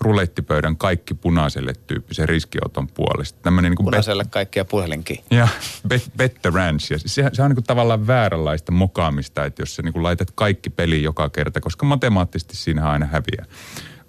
rulettipöydän 0.00 0.76
kaikki 0.76 1.14
punaiselle 1.14 1.72
tyyppisen 1.86 2.28
riskioton 2.28 2.88
puolesta. 2.88 3.38
Tämmöinen 3.42 3.70
niin 3.70 3.76
kuin 3.76 3.84
Punaiselle 3.84 4.24
kaikkia 4.30 4.64
puhelinkin. 4.64 5.18
ja 5.30 5.48
bet, 5.88 6.10
bet 6.16 6.42
the 6.42 6.50
ranch. 6.54 6.92
Ja 6.92 6.98
se, 6.98 7.30
se 7.32 7.42
on 7.42 7.50
niin 7.50 7.56
kuin 7.56 7.64
tavallaan 7.64 8.06
vääränlaista 8.06 8.72
mokaamista, 8.72 9.44
että 9.44 9.62
jos 9.62 9.76
sä 9.76 9.82
niin 9.82 9.92
kuin 9.92 10.02
laitat 10.02 10.30
kaikki 10.34 10.70
peliin 10.70 11.02
joka 11.02 11.28
kerta, 11.28 11.60
koska 11.60 11.86
matemaattisesti 11.86 12.56
siinä 12.56 12.88
aina 12.90 13.06
häviää. 13.06 13.46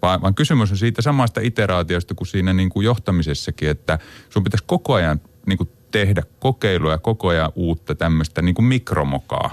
Vaan, 0.02 0.22
vaan 0.22 0.36
kysymys 0.36 0.72
on 0.72 0.78
siitä 0.78 1.02
samasta 1.02 1.42
iteraatiosta 1.42 2.16
kuin 2.16 2.28
siinä 2.28 2.54
niin 2.54 2.70
kuin 2.70 2.86
johtamisessakin, 2.86 3.70
että 3.70 4.00
sun 4.30 4.44
pitäisi 4.44 4.64
koko 4.68 4.94
ajan 4.94 5.22
niin 5.48 5.58
kuin 5.58 5.70
tehdä 5.92 6.24
kokeiluja, 6.40 6.98
koko 6.98 7.28
ajan 7.28 7.52
uutta 7.56 7.96
tämmöistä 7.96 8.42
niin 8.42 8.56
kuin 8.56 8.66
mikromokaa. 8.66 9.52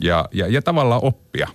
Ja, 0.00 0.28
ja, 0.32 0.48
ja 0.48 0.62
tavallaan 0.62 1.04
oppia 1.04 1.48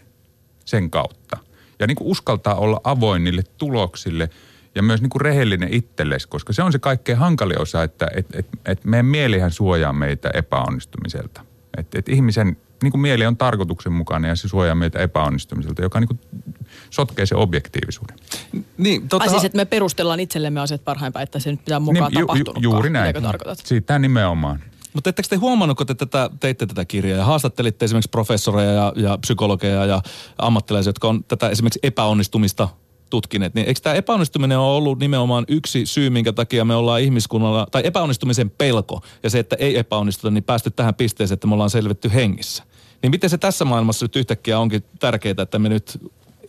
sen 0.67 0.89
kautta. 0.89 1.37
Ja 1.79 1.87
niin 1.87 1.95
kuin 1.95 2.07
uskaltaa 2.07 2.55
olla 2.55 2.81
avoin 2.83 3.23
niille 3.23 3.43
tuloksille 3.57 4.29
ja 4.75 4.83
myös 4.83 5.01
niin 5.01 5.09
kuin 5.09 5.21
rehellinen 5.21 5.73
itsellesi, 5.73 6.27
koska 6.27 6.53
se 6.53 6.63
on 6.63 6.71
se 6.71 6.79
kaikkein 6.79 7.17
hankalin 7.17 7.61
osa, 7.61 7.83
että 7.83 8.07
et, 8.15 8.25
et, 8.33 8.47
et 8.65 8.85
meidän 8.85 9.05
mielihän 9.05 9.51
suojaa 9.51 9.93
meitä 9.93 10.29
epäonnistumiselta. 10.33 11.41
Että 11.77 11.99
et 11.99 12.09
ihmisen 12.09 12.57
niin 12.83 12.91
kuin 12.91 13.01
mieli 13.01 13.25
on 13.25 13.37
tarkoituksenmukainen 13.37 14.29
ja 14.29 14.35
se 14.35 14.47
suojaa 14.47 14.75
meitä 14.75 14.99
epäonnistumiselta, 14.99 15.81
joka 15.81 15.99
niin 15.99 16.07
kuin 16.07 16.19
sotkee 16.89 17.25
se 17.25 17.35
objektiivisuuden. 17.35 18.17
Niin, 18.77 19.09
tota, 19.09 19.23
Ai 19.23 19.29
siis, 19.29 19.43
että 19.43 19.55
me 19.55 19.65
perustellaan 19.65 20.19
itsellemme 20.19 20.59
asiat 20.59 20.83
parhaimpaan, 20.83 21.23
että 21.23 21.39
se 21.39 21.51
nyt 21.51 21.65
pitää 21.65 21.79
mukaan 21.79 22.11
Niin, 22.11 22.19
ju- 22.19 22.35
ju- 22.35 22.61
juuri 22.61 22.89
näin. 22.89 23.23
Tarkoitat? 23.23 23.65
Siitä 23.65 23.99
nimenomaan. 23.99 24.59
Mutta 24.97 25.09
ettekö 25.09 25.29
te 25.29 25.35
huomannut, 25.35 25.77
kun 25.77 25.87
te 25.87 25.93
tätä, 25.93 26.29
teitte 26.39 26.65
tätä 26.65 26.85
kirjaa 26.85 27.17
ja 27.17 27.25
haastattelitte 27.25 27.85
esimerkiksi 27.85 28.09
professoreja 28.09 28.71
ja, 28.71 28.93
ja 28.95 29.17
psykologeja 29.17 29.85
ja 29.85 30.01
ammattilaisia, 30.37 30.89
jotka 30.89 31.07
on 31.07 31.23
tätä 31.23 31.49
esimerkiksi 31.49 31.79
epäonnistumista 31.83 32.69
tutkineet, 33.09 33.53
niin 33.53 33.67
eikö 33.67 33.79
tämä 33.79 33.95
epäonnistuminen 33.95 34.59
ole 34.59 34.77
ollut 34.77 34.99
nimenomaan 34.99 35.45
yksi 35.47 35.85
syy, 35.85 36.09
minkä 36.09 36.33
takia 36.33 36.65
me 36.65 36.75
ollaan 36.75 37.01
ihmiskunnalla, 37.01 37.67
tai 37.71 37.81
epäonnistumisen 37.85 38.49
pelko 38.49 39.01
ja 39.23 39.29
se, 39.29 39.39
että 39.39 39.55
ei 39.59 39.77
epäonnistuta, 39.77 40.31
niin 40.31 40.43
päästy 40.43 40.71
tähän 40.71 40.95
pisteeseen, 40.95 41.33
että 41.33 41.47
me 41.47 41.53
ollaan 41.53 41.69
selvitty 41.69 42.13
hengissä. 42.13 42.63
Niin 43.01 43.11
miten 43.11 43.29
se 43.29 43.37
tässä 43.37 43.65
maailmassa 43.65 44.05
nyt 44.05 44.15
yhtäkkiä 44.15 44.59
onkin 44.59 44.83
tärkeää, 44.99 45.35
että 45.41 45.59
me 45.59 45.69
nyt 45.69 45.99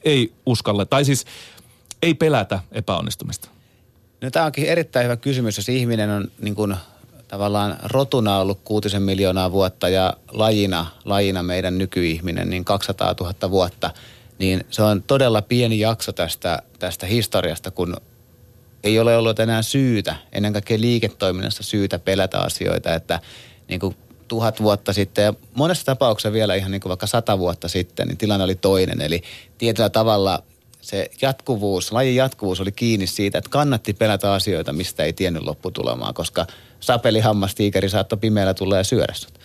ei 0.05 0.33
uskalle, 0.47 0.85
tai 0.85 1.05
siis 1.05 1.25
ei 2.02 2.14
pelätä 2.14 2.61
epäonnistumista? 2.73 3.49
No 4.21 4.31
tämä 4.31 4.47
onkin 4.47 4.67
erittäin 4.67 5.05
hyvä 5.05 5.17
kysymys, 5.17 5.57
jos 5.57 5.69
ihminen 5.69 6.11
on 6.11 6.31
niin 6.40 6.55
kuin 6.55 6.76
tavallaan 7.28 7.76
rotuna 7.82 8.38
ollut 8.38 8.61
kuutisen 8.64 9.02
miljoonaa 9.02 9.52
vuotta 9.52 9.88
ja 9.88 10.14
lajina, 10.30 10.87
lajina 11.04 11.42
meidän 11.42 11.78
nykyihminen 11.78 12.50
niin 12.50 12.64
200 12.64 13.14
000 13.20 13.50
vuotta, 13.50 13.90
niin 14.38 14.64
se 14.70 14.82
on 14.82 15.02
todella 15.02 15.42
pieni 15.42 15.80
jakso 15.80 16.12
tästä, 16.12 16.62
tästä 16.78 17.06
historiasta, 17.06 17.70
kun 17.70 17.97
ei 18.85 18.99
ole 18.99 19.16
ollut 19.16 19.40
enää 19.40 19.62
syytä, 19.62 20.16
ennen 20.32 20.52
kaikkea 20.52 20.80
liiketoiminnassa 20.80 21.62
syytä 21.62 21.99
pelätä 21.99 22.38
asioita, 22.38 22.94
että 22.94 23.20
niin 23.68 23.80
kuin 23.80 23.97
tuhat 24.28 24.62
vuotta 24.62 24.92
sitten 24.92 25.25
ja 25.25 25.35
monessa 25.54 25.87
tapauksessa 25.87 26.32
vielä 26.32 26.54
ihan 26.54 26.70
niin 26.70 26.80
kuin 26.80 26.90
vaikka 26.90 27.06
sata 27.06 27.38
vuotta 27.38 27.68
sitten, 27.68 28.08
niin 28.08 28.18
tilanne 28.18 28.44
oli 28.44 28.54
toinen. 28.54 29.00
Eli 29.00 29.23
tietyllä 29.58 29.88
tavalla 29.88 30.42
se 30.80 31.11
jatkuvuus, 31.23 31.92
lajin 31.92 32.16
jatkuvuus 32.16 32.61
oli 32.61 32.73
kiinni 32.73 33.06
siitä, 33.06 33.38
että 33.38 33.50
kannatti 33.50 33.92
pelätä 33.92 34.32
asioita, 34.32 34.73
mistä 34.73 35.04
ei 35.04 35.12
tiennyt 35.12 35.42
lopputulemaa, 35.42 36.12
koska 36.12 36.47
sapeli 36.80 37.20
hammastiikeri 37.20 37.88
saattoi 37.88 38.18
pimeällä 38.18 38.54
tulla 38.54 38.76
ja 38.76 38.85
syödä 38.85 39.14
sut. 39.14 39.38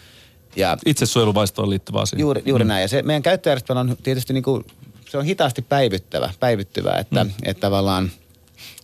Ja 0.55 0.77
Itsesuojeluvaistoon 0.85 1.69
liittyvä 1.69 1.99
asia. 1.99 2.19
Juuri, 2.19 2.43
juuri 2.45 2.63
mm. 2.63 2.67
näin. 2.67 2.81
Ja 2.81 2.87
se 2.87 3.01
meidän 3.01 3.23
käyttöjärjestelmä 3.23 3.79
on 3.79 3.97
tietysti 4.03 4.33
niin 4.33 4.43
kuin, 4.43 4.65
se 5.09 5.17
on 5.17 5.25
hitaasti 5.25 5.61
päivyttävä, 5.61 6.29
päivittyvä, 6.39 6.91
että, 6.91 7.23
mm. 7.23 7.31
että 7.43 7.61
tavallaan– 7.61 8.11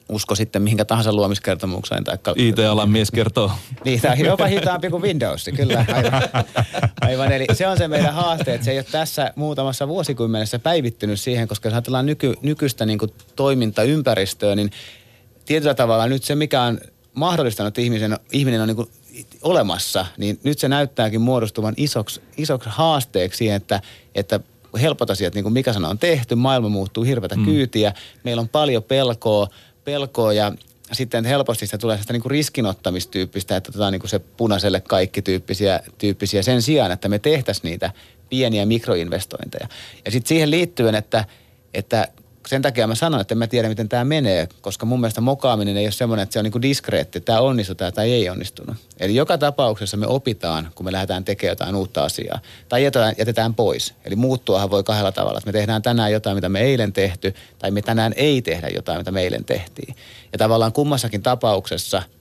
usko 0.09 0.35
sitten 0.35 0.61
mihinkä 0.61 0.85
tahansa 0.85 1.13
luomiskertomukseen. 1.13 2.03
Tai... 2.03 2.17
IT-alan 2.35 2.89
mies 2.89 3.11
kertoo. 3.11 3.51
niin, 3.85 4.01
tai 4.01 4.19
jopa 4.19 4.45
hitaampi 4.45 4.89
kuin 4.89 5.03
Windows, 5.03 5.49
kyllä. 5.55 5.85
Aivan. 5.93 6.23
aivan. 7.01 7.31
Eli 7.31 7.45
se 7.53 7.67
on 7.67 7.77
se 7.77 7.87
meidän 7.87 8.13
haaste, 8.13 8.53
että 8.53 8.65
se 8.65 8.71
ei 8.71 8.77
ole 8.77 8.85
tässä 8.91 9.33
muutamassa 9.35 9.87
vuosikymmenessä 9.87 10.59
päivittynyt 10.59 11.19
siihen, 11.19 11.47
koska 11.47 11.67
jos 11.67 11.73
ajatellaan 11.73 12.05
nyky, 12.05 12.33
nykyistä 12.41 12.85
niin 12.85 12.99
kuin 12.99 13.11
toimintaympäristöä, 13.35 14.55
niin 14.55 14.71
tietyllä 15.45 15.73
tavalla 15.73 16.07
nyt 16.07 16.23
se, 16.23 16.35
mikä 16.35 16.61
on 16.61 16.79
mahdollistanut 17.19 17.77
ihmisen, 17.77 18.19
ihminen 18.31 18.61
on 18.61 18.67
niin 18.67 18.75
kuin 18.75 18.89
olemassa, 19.41 20.05
niin 20.17 20.39
nyt 20.43 20.59
se 20.59 20.67
näyttääkin 20.67 21.21
muodostuvan 21.21 21.73
isoksi, 21.77 22.21
isoksi 22.37 22.69
haasteeksi 22.71 23.37
siihen, 23.37 23.55
että, 23.55 23.81
että 24.15 24.39
helpot 24.81 25.09
asiat, 25.09 25.35
niin 25.35 25.43
kuin 25.43 25.53
mikä 25.53 25.73
sana 25.73 25.89
on 25.89 25.99
tehty, 25.99 26.35
maailma 26.35 26.69
muuttuu 26.69 27.03
hirveätä 27.03 27.35
mm. 27.35 27.45
kyytiä, 27.45 27.93
meillä 28.23 28.39
on 28.39 28.49
paljon 28.49 28.83
pelkoa, 28.83 29.47
pelkoa 29.83 30.33
ja 30.33 30.51
sitten 30.91 31.25
helposti 31.25 31.65
sitä 31.65 31.77
tulee 31.77 31.97
sitä 31.97 32.13
niin 32.13 32.21
kuin 32.21 32.31
riskinottamistyyppistä, 32.31 33.57
että 33.57 33.69
otetaan 33.69 33.91
niin 33.91 33.99
kuin 33.99 34.09
se 34.09 34.19
punaiselle 34.19 34.81
kaikki 34.81 35.21
tyyppisiä, 35.21 35.79
tyyppisiä 35.97 36.41
sen 36.41 36.61
sijaan, 36.61 36.91
että 36.91 37.09
me 37.09 37.19
tehtäisiin 37.19 37.69
niitä 37.69 37.91
pieniä 38.29 38.65
mikroinvestointeja. 38.65 39.67
Ja 40.05 40.11
sitten 40.11 40.27
siihen 40.27 40.51
liittyen, 40.51 40.95
että, 40.95 41.25
että 41.73 42.07
sen 42.47 42.61
takia 42.61 42.87
mä 42.87 42.95
sanon, 42.95 43.21
että 43.21 43.33
en 43.33 43.37
mä 43.37 43.47
tiedä, 43.47 43.69
miten 43.69 43.89
tämä 43.89 44.03
menee, 44.03 44.47
koska 44.61 44.85
mun 44.85 44.99
mielestä 44.99 45.21
mokaaminen 45.21 45.77
ei 45.77 45.85
ole 45.85 45.91
semmoinen, 45.91 46.23
että 46.23 46.33
se 46.33 46.39
on 46.39 46.43
niin 46.43 46.51
kuin 46.51 46.61
diskreetti, 46.61 47.21
tämä 47.21 47.39
onnistuu 47.39 47.75
tai 47.75 48.11
ei 48.11 48.29
onnistunut. 48.29 48.77
Eli 48.99 49.15
joka 49.15 49.37
tapauksessa 49.37 49.97
me 49.97 50.07
opitaan, 50.07 50.69
kun 50.75 50.85
me 50.85 50.91
lähdetään 50.91 51.25
tekemään 51.25 51.51
jotain 51.51 51.75
uutta 51.75 52.03
asiaa, 52.03 52.39
tai 52.69 52.83
jätetään, 52.83 53.15
jätetään 53.17 53.53
pois. 53.53 53.93
Eli 54.05 54.15
muuttuahan 54.15 54.71
voi 54.71 54.83
kahdella 54.83 55.11
tavalla, 55.11 55.37
että 55.37 55.47
me 55.47 55.53
tehdään 55.53 55.81
tänään 55.81 56.11
jotain, 56.11 56.37
mitä 56.37 56.49
me 56.49 56.61
eilen 56.61 56.93
tehty, 56.93 57.33
tai 57.59 57.71
me 57.71 57.81
tänään 57.81 58.13
ei 58.15 58.41
tehdä 58.41 58.67
jotain, 58.75 58.97
mitä 58.97 59.11
me 59.11 59.21
eilen 59.21 59.45
tehtiin. 59.45 59.95
Ja 60.31 60.37
tavallaan 60.37 60.73
kummassakin 60.73 61.21
tapauksessa– 61.21 62.03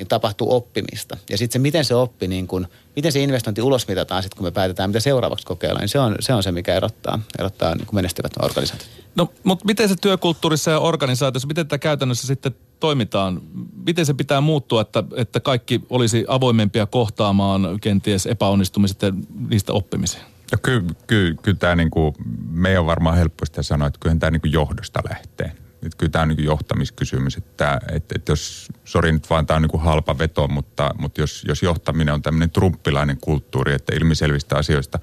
niin 0.00 0.08
tapahtuu 0.08 0.54
oppimista. 0.54 1.16
Ja 1.30 1.38
sitten 1.38 1.52
se, 1.52 1.58
miten 1.58 1.84
se 1.84 1.94
oppi, 1.94 2.28
niin 2.28 2.46
kun, 2.46 2.66
miten 2.96 3.12
se 3.12 3.20
investointi 3.20 3.62
ulos 3.62 3.88
mitataan 3.88 4.22
sitten, 4.22 4.36
kun 4.36 4.46
me 4.46 4.50
päätetään, 4.50 4.90
mitä 4.90 5.00
seuraavaksi 5.00 5.46
kokeilla, 5.46 5.80
niin 5.80 5.88
se 5.88 5.98
on 5.98 6.16
se, 6.20 6.34
on 6.34 6.42
se 6.42 6.52
mikä 6.52 6.74
erottaa, 6.74 7.18
erottaa 7.38 7.74
niin 7.74 7.86
menestyvät 7.92 8.32
organisaatiot. 8.42 8.90
No, 9.14 9.32
mutta 9.44 9.64
miten 9.64 9.88
se 9.88 9.96
työkulttuurissa 10.00 10.70
ja 10.70 10.78
organisaatiossa, 10.78 11.48
miten 11.48 11.66
tätä 11.66 11.78
käytännössä 11.78 12.26
sitten 12.26 12.54
toimitaan? 12.80 13.42
Miten 13.86 14.06
se 14.06 14.14
pitää 14.14 14.40
muuttua, 14.40 14.80
että, 14.80 15.04
että 15.16 15.40
kaikki 15.40 15.80
olisi 15.90 16.24
avoimempia 16.28 16.86
kohtaamaan 16.86 17.78
kenties 17.80 18.26
epäonnistumiset 18.26 19.02
ja 19.02 19.12
niistä 19.48 19.72
oppimiseen? 19.72 20.24
No 20.52 20.58
kyllä 20.62 20.82
ky, 21.06 21.36
ky, 21.42 21.54
tämä 21.54 21.76
niinku, 21.76 22.14
me 22.50 22.78
on 22.78 22.86
varmaan 22.86 23.16
helppo 23.16 23.46
sitä 23.46 23.62
sanoa, 23.62 23.88
että 23.88 24.00
kyllähän 24.00 24.18
tämä 24.18 24.30
niinku 24.30 24.48
johdosta 24.48 25.02
lähtee. 25.10 25.52
Että 25.82 25.96
kyllä 25.98 26.10
tämä 26.10 26.22
on 26.22 26.28
niin 26.28 26.44
johtamiskysymys, 26.44 27.36
että, 27.36 27.80
että, 27.92 28.14
että 28.16 28.32
jos, 28.32 28.68
sori 28.84 29.12
nyt 29.12 29.30
vaan 29.30 29.46
tämä 29.46 29.56
on 29.56 29.62
niin 29.62 29.80
halpa 29.80 30.18
veto, 30.18 30.48
mutta, 30.48 30.94
mutta 30.98 31.20
jos, 31.20 31.44
jos 31.48 31.62
johtaminen 31.62 32.14
on 32.14 32.22
tämmöinen 32.22 32.50
trumppilainen 32.50 33.16
kulttuuri, 33.20 33.74
että 33.74 33.94
ilmiselvistä 33.96 34.56
asioista 34.56 34.98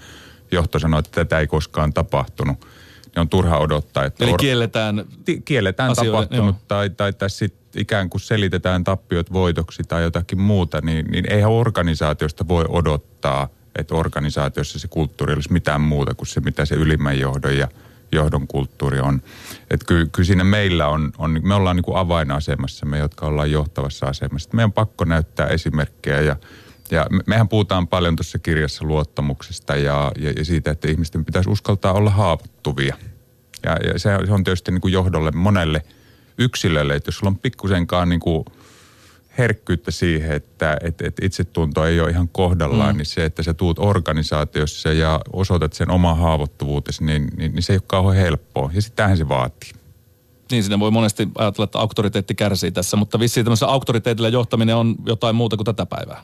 johto 0.52 0.80
sanoo, 0.80 1.00
että 1.00 1.12
tätä 1.12 1.40
ei 1.40 1.48
koskaan 1.48 1.94
tapahtunut, 1.94 2.60
niin 3.06 3.22
on 3.22 3.30
turha 3.30 3.58
odottaa. 3.58 4.06
Että 4.06 4.24
Eli 4.24 4.34
or- 4.34 4.40
kielletään 4.40 5.06
ti- 5.26 5.42
Kielletään 5.42 5.92
asioiden, 5.92 6.14
tapahtunut 6.14 6.56
joo. 6.56 6.66
tai, 6.68 6.90
tai 6.90 7.14
tässä 7.14 7.38
sitten 7.38 7.82
ikään 7.82 8.10
kuin 8.10 8.22
selitetään 8.22 8.84
tappiot 8.84 9.34
voitoksi 9.34 9.84
tai 9.84 10.04
jotakin 10.04 10.42
muuta, 10.42 10.82
niin, 10.82 11.06
niin 11.12 11.32
eihän 11.32 11.52
organisaatiosta 11.52 12.48
voi 12.48 12.66
odottaa, 12.70 13.50
että 13.76 13.96
organisaatiossa 13.96 14.80
se 14.80 14.88
kulttuuri 14.88 15.34
olisi 15.34 15.54
mitään 15.54 15.82
muuta 15.82 16.14
kuin 16.14 16.28
se, 16.28 16.40
mitä 16.40 16.66
se 16.66 16.76
ylimmän 16.76 17.20
johdon 17.20 17.58
ja– 17.58 17.68
johdon 18.18 18.48
kulttuuri 18.48 19.00
on. 19.00 19.22
Että 19.72 19.86
kyllä, 19.86 20.06
kyllä 20.12 20.26
siinä 20.26 20.44
meillä 20.44 20.88
on, 20.88 21.12
on 21.18 21.40
me 21.44 21.54
ollaan 21.54 21.76
niin 21.76 21.84
kuin 21.84 21.98
avainasemassa, 21.98 22.86
me 22.86 22.98
jotka 22.98 23.26
ollaan 23.26 23.52
johtavassa 23.52 24.06
asemassa. 24.06 24.50
Meidän 24.54 24.68
on 24.68 24.74
pakko 24.74 25.06
näyttää 25.06 25.48
esimerkkejä 25.48 26.22
ja, 26.22 26.36
ja 26.92 27.08
mehän 27.26 27.50
puhutaan 27.50 27.88
paljon 27.88 28.16
tuossa 28.16 28.40
kirjassa 28.40 28.86
luottamuksesta 28.86 29.76
ja, 29.76 30.12
ja, 30.20 30.32
ja 30.32 30.46
siitä, 30.46 30.72
että 30.72 30.88
ihmisten 30.88 31.26
pitäisi 31.26 31.50
uskaltaa 31.50 31.94
olla 31.94 32.10
haavoittuvia. 32.10 32.96
Ja, 33.64 33.78
ja 33.94 34.00
se 34.00 34.10
on 34.30 34.44
tietysti 34.44 34.72
niin 34.72 34.82
kuin 34.82 34.94
johdolle 34.94 35.32
monelle 35.32 35.84
yksilölle, 36.38 36.96
että 36.96 37.08
jos 37.08 37.18
sulla 37.18 37.30
on 37.30 37.40
pikkusenkaan 37.40 38.10
niin 38.10 38.20
kuin– 38.20 38.46
herkkyyttä 39.38 39.92
siihen, 39.92 40.32
että, 40.32 40.78
että, 40.84 41.08
että 41.08 41.26
itsetunto 41.26 41.86
ei 41.86 42.00
ole 42.00 42.10
ihan 42.10 42.30
kohdallaan, 42.30 42.96
mm. 42.96 42.98
niin 42.98 43.06
se, 43.06 43.26
että 43.26 43.44
sä 43.44 43.54
tuut 43.54 43.80
organisaatiossa 43.80 44.94
ja 44.94 45.22
osoitat 45.34 45.74
sen 45.74 45.92
oman 45.92 46.18
haavoittuvuutesi, 46.18 47.04
niin, 47.04 47.28
niin, 47.38 47.54
niin 47.54 47.64
se 47.64 47.74
ei 47.74 47.78
ole 47.78 47.84
kauhean 47.88 48.24
helppoa. 48.24 48.72
Ja 48.74 48.82
sitähän 48.82 49.18
se 49.18 49.30
vaatii. 49.30 49.72
Niin, 50.52 50.64
siinä 50.64 50.80
voi 50.80 50.92
monesti 50.92 51.28
ajatella, 51.36 51.64
että 51.64 51.80
auktoriteetti 51.80 52.36
kärsii 52.36 52.72
tässä, 52.72 52.98
mutta 52.98 53.20
vissiin 53.20 53.46
tämmöisellä 53.46 53.74
auktoriteetilla 53.74 54.30
johtaminen 54.30 54.76
on 54.76 54.96
jotain 55.06 55.36
muuta 55.36 55.58
kuin 55.58 55.66
tätä 55.66 55.86
päivää. 55.86 56.22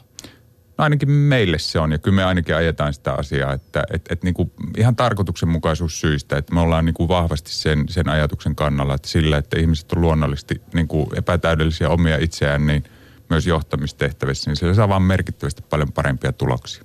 No 0.78 0.84
ainakin 0.84 1.10
meille 1.10 1.60
se 1.60 1.80
on, 1.80 1.92
ja 1.92 1.98
kyllä 1.98 2.16
me 2.16 2.24
ainakin 2.24 2.56
ajetaan 2.56 2.94
sitä 2.94 3.14
asiaa, 3.14 3.54
että 3.54 3.84
et, 3.94 4.02
et 4.10 4.24
niin 4.24 4.34
kuin 4.34 4.52
ihan 4.78 4.96
tarkoituksenmukaisuussyistä, 4.96 6.38
että 6.38 6.54
me 6.54 6.60
ollaan 6.60 6.86
niin 6.86 6.94
kuin 6.94 7.08
vahvasti 7.08 7.52
sen, 7.52 7.86
sen 7.90 8.10
ajatuksen 8.10 8.56
kannalla, 8.56 8.94
että 8.94 9.08
sillä, 9.08 9.38
että 9.38 9.60
ihmiset 9.60 9.92
on 9.92 10.02
luonnollisesti 10.02 10.62
niin 10.74 10.88
kuin 10.88 11.08
epätäydellisiä 11.16 11.90
omia 11.90 12.18
itseään, 12.18 12.68
niin– 12.68 12.84
myös 13.30 13.48
johtamistehtävissä, 13.48 14.50
niin 14.50 14.58
sillä 14.58 14.74
saa 14.74 14.90
vaan 14.90 15.02
merkittävästi 15.02 15.62
paljon 15.70 15.92
parempia 15.92 16.34
tuloksia. 16.34 16.84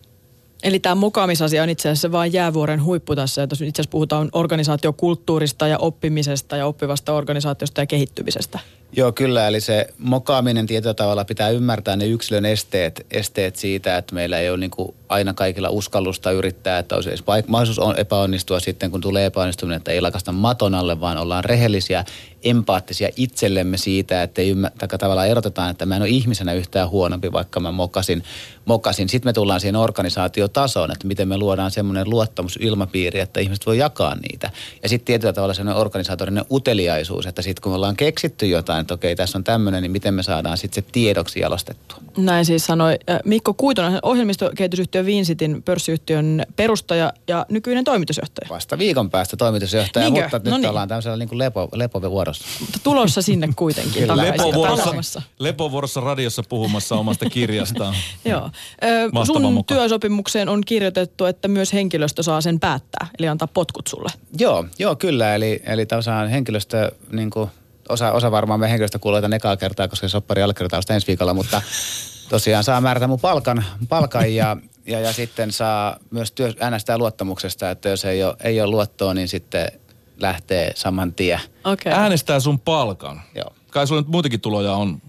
Eli 0.62 0.80
tämä 0.80 0.94
mukaamisasia 0.94 1.62
on 1.62 1.68
itse 1.68 1.88
asiassa 1.88 2.12
vain 2.12 2.32
jäävuoren 2.32 2.84
huippu 2.84 3.16
tässä. 3.16 3.42
Että 3.42 3.54
itse 3.54 3.64
asiassa 3.64 3.90
puhutaan 3.90 4.28
organisaatiokulttuurista 4.32 5.66
ja 5.66 5.78
oppimisesta 5.78 6.56
ja 6.56 6.66
oppivasta 6.66 7.12
organisaatiosta 7.12 7.80
ja 7.80 7.86
kehittymisestä. 7.86 8.58
Joo, 8.96 9.12
kyllä. 9.12 9.48
Eli 9.48 9.60
se 9.60 9.86
mokaaminen 9.98 10.66
tietyllä 10.66 10.94
tavalla 10.94 11.24
pitää 11.24 11.48
ymmärtää 11.48 11.96
ne 11.96 12.06
yksilön 12.06 12.44
esteet, 12.44 13.06
esteet 13.10 13.56
siitä, 13.56 13.96
että 13.96 14.14
meillä 14.14 14.38
ei 14.38 14.50
ole 14.50 14.58
niin 14.58 14.70
kuin 14.70 14.94
aina 15.08 15.34
kaikilla 15.34 15.70
uskallusta 15.70 16.30
yrittää, 16.30 16.78
että 16.78 16.94
olisi 16.94 17.08
edes 17.08 17.24
mahdollisuus 17.46 17.78
on 17.78 17.98
epäonnistua 17.98 18.60
sitten, 18.60 18.90
kun 18.90 19.00
tulee 19.00 19.26
epäonnistuminen, 19.26 19.76
että 19.76 19.90
ei 19.90 20.00
lakasta 20.00 20.32
maton 20.32 20.74
alle, 20.74 21.00
vaan 21.00 21.18
ollaan 21.18 21.44
rehellisiä, 21.44 22.04
empaattisia 22.44 23.08
itsellemme 23.16 23.76
siitä, 23.76 24.22
että 24.22 24.42
ei 24.42 24.54
ymmär- 24.54 24.98
tavallaan 24.98 25.28
erotetaan, 25.28 25.70
että 25.70 25.86
mä 25.86 25.96
en 25.96 26.02
ole 26.02 26.08
ihmisenä 26.08 26.52
yhtään 26.52 26.90
huonompi, 26.90 27.32
vaikka 27.32 27.60
mä 27.60 27.72
mokasin. 27.72 28.22
mokasin. 28.64 29.08
Sitten 29.08 29.28
me 29.28 29.32
tullaan 29.32 29.60
siihen 29.60 29.76
organisaatiotasoon, 29.76 30.90
että 30.90 31.06
miten 31.06 31.28
me 31.28 31.38
luodaan 31.38 31.70
semmoinen 31.70 32.10
luottamusilmapiiri, 32.10 33.20
että 33.20 33.40
ihmiset 33.40 33.66
voi 33.66 33.78
jakaa 33.78 34.14
niitä. 34.14 34.50
Ja 34.82 34.88
sitten 34.88 35.06
tietyllä 35.06 35.32
tavalla 35.32 35.54
semmoinen 35.54 35.80
organisatorinen 35.80 36.44
uteliaisuus, 36.50 37.26
että 37.26 37.42
sitten 37.42 37.62
kun 37.62 37.72
me 37.72 37.76
ollaan 37.76 37.96
keksitty 37.96 38.46
jotain, 38.46 38.77
että 38.80 38.94
okei, 38.94 39.16
tässä 39.16 39.38
on 39.38 39.44
tämmöinen, 39.44 39.82
niin 39.82 39.92
miten 39.92 40.14
me 40.14 40.22
saadaan 40.22 40.58
sitten 40.58 40.84
se 40.84 40.90
tiedoksi 40.92 41.40
jalostettua. 41.40 41.98
Näin 42.16 42.44
siis 42.44 42.66
sanoi 42.66 42.98
Mikko 43.24 43.54
Kuitonen, 43.54 43.98
ohjelmistokehitysyhtiö 44.02 45.06
Vinsitin 45.06 45.62
pörssiyhtiön 45.62 46.46
perustaja 46.56 47.12
ja 47.28 47.46
nykyinen 47.48 47.84
toimitusjohtaja. 47.84 48.48
Vasta 48.50 48.78
viikon 48.78 49.10
päästä 49.10 49.36
toimitusjohtaja, 49.36 50.04
Niinkö? 50.04 50.22
mutta 50.22 50.50
no 50.50 50.56
nyt 50.56 50.60
niin. 50.60 50.70
ollaan 50.70 50.88
tämmöisellä 50.88 51.16
niin 51.16 51.28
kuin 51.28 51.38
lepo, 51.38 51.68
lepovuorossa. 51.72 52.44
Mutta 52.60 52.78
tulossa 52.82 53.22
sinne 53.22 53.48
kuitenkin. 53.56 54.16
lepovuorossa, 54.16 55.22
lepovuorossa 55.38 56.00
radiossa 56.00 56.42
puhumassa 56.48 56.96
omasta 56.96 57.30
kirjastaan. 57.30 57.94
Joo. 58.24 58.50
Ö, 58.84 59.24
sun 59.26 59.52
muka. 59.52 59.74
työsopimukseen 59.74 60.48
on 60.48 60.62
kirjoitettu, 60.66 61.24
että 61.24 61.48
myös 61.48 61.72
henkilöstö 61.72 62.22
saa 62.22 62.40
sen 62.40 62.60
päättää, 62.60 63.06
eli 63.18 63.28
antaa 63.28 63.48
potkut 63.54 63.86
sulle. 63.86 64.08
Joo, 64.38 64.64
joo 64.78 64.96
kyllä. 64.96 65.34
Eli, 65.34 65.62
eli 65.66 65.86
tosiaan 65.86 66.28
henkilöstö 66.28 66.92
niin 67.12 67.30
kuin 67.30 67.50
osa, 67.88 68.12
osa 68.12 68.30
varmaan 68.30 68.60
meidän 68.60 68.70
henkilöstä 68.70 68.98
kuulee 68.98 69.20
tämän 69.20 69.36
ekaa 69.36 69.56
kertaa, 69.56 69.88
koska 69.88 70.08
se 70.08 70.10
soppari 70.10 70.42
allekirjoitetaan 70.42 70.94
ensi 70.94 71.06
viikolla, 71.06 71.34
mutta 71.34 71.62
tosiaan 72.28 72.64
saa 72.64 72.80
määrätä 72.80 73.06
mun 73.06 73.20
palkan, 73.20 73.64
palkan 73.88 74.34
ja, 74.34 74.56
ja, 74.86 75.00
ja 75.00 75.12
sitten 75.12 75.52
saa 75.52 75.96
myös 76.10 76.32
työ, 76.32 76.52
äänestää 76.60 76.98
luottamuksesta, 76.98 77.70
että 77.70 77.88
jos 77.88 78.04
ei 78.04 78.24
ole, 78.24 78.36
ei 78.44 78.60
ole 78.60 78.70
luottoa, 78.70 79.14
niin 79.14 79.28
sitten 79.28 79.72
lähtee 80.20 80.72
saman 80.74 81.14
tien. 81.14 81.40
Okay. 81.64 81.92
Äänestää 81.92 82.40
sun 82.40 82.60
palkan? 82.60 83.22
Joo. 83.34 83.52
Kai 83.70 83.86
sulla 83.86 84.00
nyt 84.00 84.08
muitakin 84.08 84.40
tuloja 84.40 84.72
on 84.72 85.02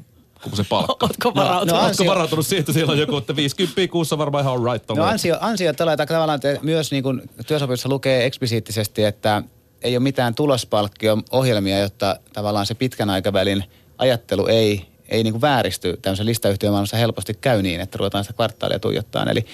kuin 0.44 0.56
se 0.56 0.64
palkka. 0.70 1.06
Ootko 1.06 1.36
varautunut? 1.36 1.76
no 1.76 1.84
Oletko 1.84 2.04
ansio- 2.04 2.10
varautunut 2.10 2.48
siihen, 2.48 2.60
että 2.60 2.74
siellä 2.74 2.92
on 2.92 3.00
joku, 3.00 3.18
että 3.18 3.36
50 3.36 3.92
kuussa 3.92 4.18
varmaan 4.18 4.44
ihan 4.44 4.74
right 4.74 4.90
No 4.98 5.04
ansio, 5.04 5.38
ansio 5.42 5.74
tällä 5.74 5.98
tavalla, 5.98 6.34
että 6.34 6.58
myös 6.62 6.92
niin 6.92 7.04
kuin 7.04 7.22
työsopimuksessa 7.48 7.90
lukee 7.90 8.26
eksplisiittisesti, 8.26 9.04
että 9.04 9.44
ei 9.82 9.98
ole 9.98 10.04
mitään 10.04 10.36
tulospalkkio-ohjelmia, 10.36 11.80
jotta 11.80 12.20
tavallaan 12.34 12.66
se 12.66 12.74
pitkän 12.74 13.10
aikavälin 13.10 13.64
ajattelu 13.98 14.48
ei, 14.48 14.86
ei 15.10 15.24
niin 15.24 15.34
kuin 15.34 15.42
vääristy. 15.42 16.00
Tämmöisen 16.02 16.26
listayhtiömaailmassa 16.26 16.98
helposti 16.98 17.34
käy 17.34 17.62
niin, 17.62 17.82
että 17.82 17.98
ruvetaan 17.98 18.24
sitä 18.24 18.34
kvartaalia 18.34 18.80
tuijottaa. 18.80 19.26
Eli, 19.26 19.46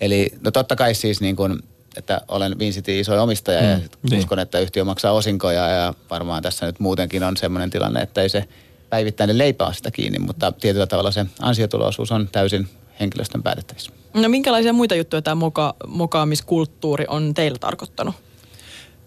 eli 0.00 0.32
no 0.44 0.50
totta 0.50 0.76
kai 0.76 0.94
siis 0.94 1.20
niin 1.20 1.36
kuin, 1.36 1.58
että 1.96 2.20
olen 2.28 2.58
Vincitin 2.58 3.00
iso 3.00 3.22
omistaja 3.22 3.62
ja 3.62 3.76
Mm, 3.76 3.82
sit 3.82 3.96
niin. 4.10 4.18
uskon, 4.18 4.38
että 4.38 4.58
yhtiö 4.58 4.84
maksaa 4.84 5.12
osinkoja 5.12 5.68
ja 5.68 5.94
varmaan 6.10 6.42
tässä 6.42 6.66
nyt 6.66 6.80
muutenkin 6.80 7.22
on 7.22 7.36
sellainen 7.36 7.70
tilanne, 7.70 8.00
että 8.00 8.22
ei 8.22 8.28
se 8.28 8.44
päivittäinen 8.90 9.38
leipä 9.38 9.66
ole 9.66 9.74
sitä 9.74 9.90
kiinni, 9.90 10.18
mutta 10.18 10.52
tietyllä 10.52 10.86
tavalla 10.86 11.10
se 11.10 11.26
ansiotuloosuus 11.40 12.12
on 12.12 12.28
täysin 12.32 12.68
henkilöstön 13.00 13.42
päätettävissä. 13.42 13.92
No 14.14 14.28
minkälaisia 14.28 14.72
muita 14.72 14.94
juttuja 14.94 15.22
tämä 15.22 15.34
moka, 15.34 15.74
mokaamiskulttuuri 15.86 17.04
on 17.08 17.34
teillä 17.34 17.58
tarkoittanut? 17.58 18.14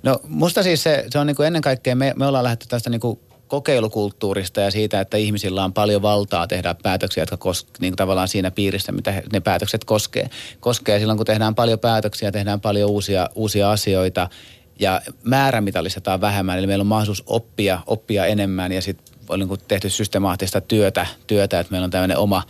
No 0.04 0.20
musta 0.28 0.64
siis 0.64 0.84
se, 0.84 1.06
se 1.10 1.20
on 1.20 1.28
niin 1.28 1.36
kuin 1.36 1.48
ennen 1.48 1.62
kaikkea, 1.62 1.96
me, 1.96 2.14
me 2.16 2.28
ollaan 2.28 2.44
lähdetty 2.44 2.68
tästä 2.68 2.90
niin 2.90 3.02
kuin 3.02 3.20
kokeilukulttuurista 3.48 4.62
ja 4.62 4.72
siitä, 4.72 5.02
että 5.02 5.18
ihmisillä 5.18 5.64
on 5.64 5.74
paljon 5.74 6.02
valtaa 6.02 6.48
tehdä 6.48 6.76
päätöksiä, 6.84 7.22
jotka 7.22 7.38
kos, 7.38 7.68
niin 7.80 7.92
kuin 7.92 7.98
tavallaan 7.98 8.28
siinä 8.28 8.52
piirissä, 8.52 8.92
mitä 8.92 9.12
he, 9.12 9.24
ne 9.34 9.40
päätökset 9.40 9.86
koskee. 9.86 10.30
Koskee 10.60 11.00
silloin, 11.00 11.18
kun 11.18 11.26
tehdään 11.26 11.56
paljon 11.56 11.80
päätöksiä, 11.80 12.32
tehdään 12.32 12.62
paljon 12.62 12.90
uusia, 12.90 13.30
uusia 13.36 13.72
asioita 13.72 14.30
ja 14.80 15.02
määrämitallistetaan 15.24 16.22
vähemmän. 16.22 16.58
Eli 16.58 16.68
meillä 16.68 16.82
on 16.82 16.88
mahdollisuus 16.88 17.24
oppia, 17.28 17.80
oppia 17.88 18.26
enemmän 18.26 18.72
ja 18.72 18.82
sitten 18.82 19.16
on 19.30 19.40
niin 19.40 19.48
kuin 19.48 19.62
tehty 19.68 19.90
systemaattista 19.90 20.62
työtä, 20.62 21.08
työtä, 21.28 21.60
että 21.60 21.72
meillä 21.72 21.86
on 21.86 21.92
tämmöinen 21.92 22.18
oma 22.18 22.44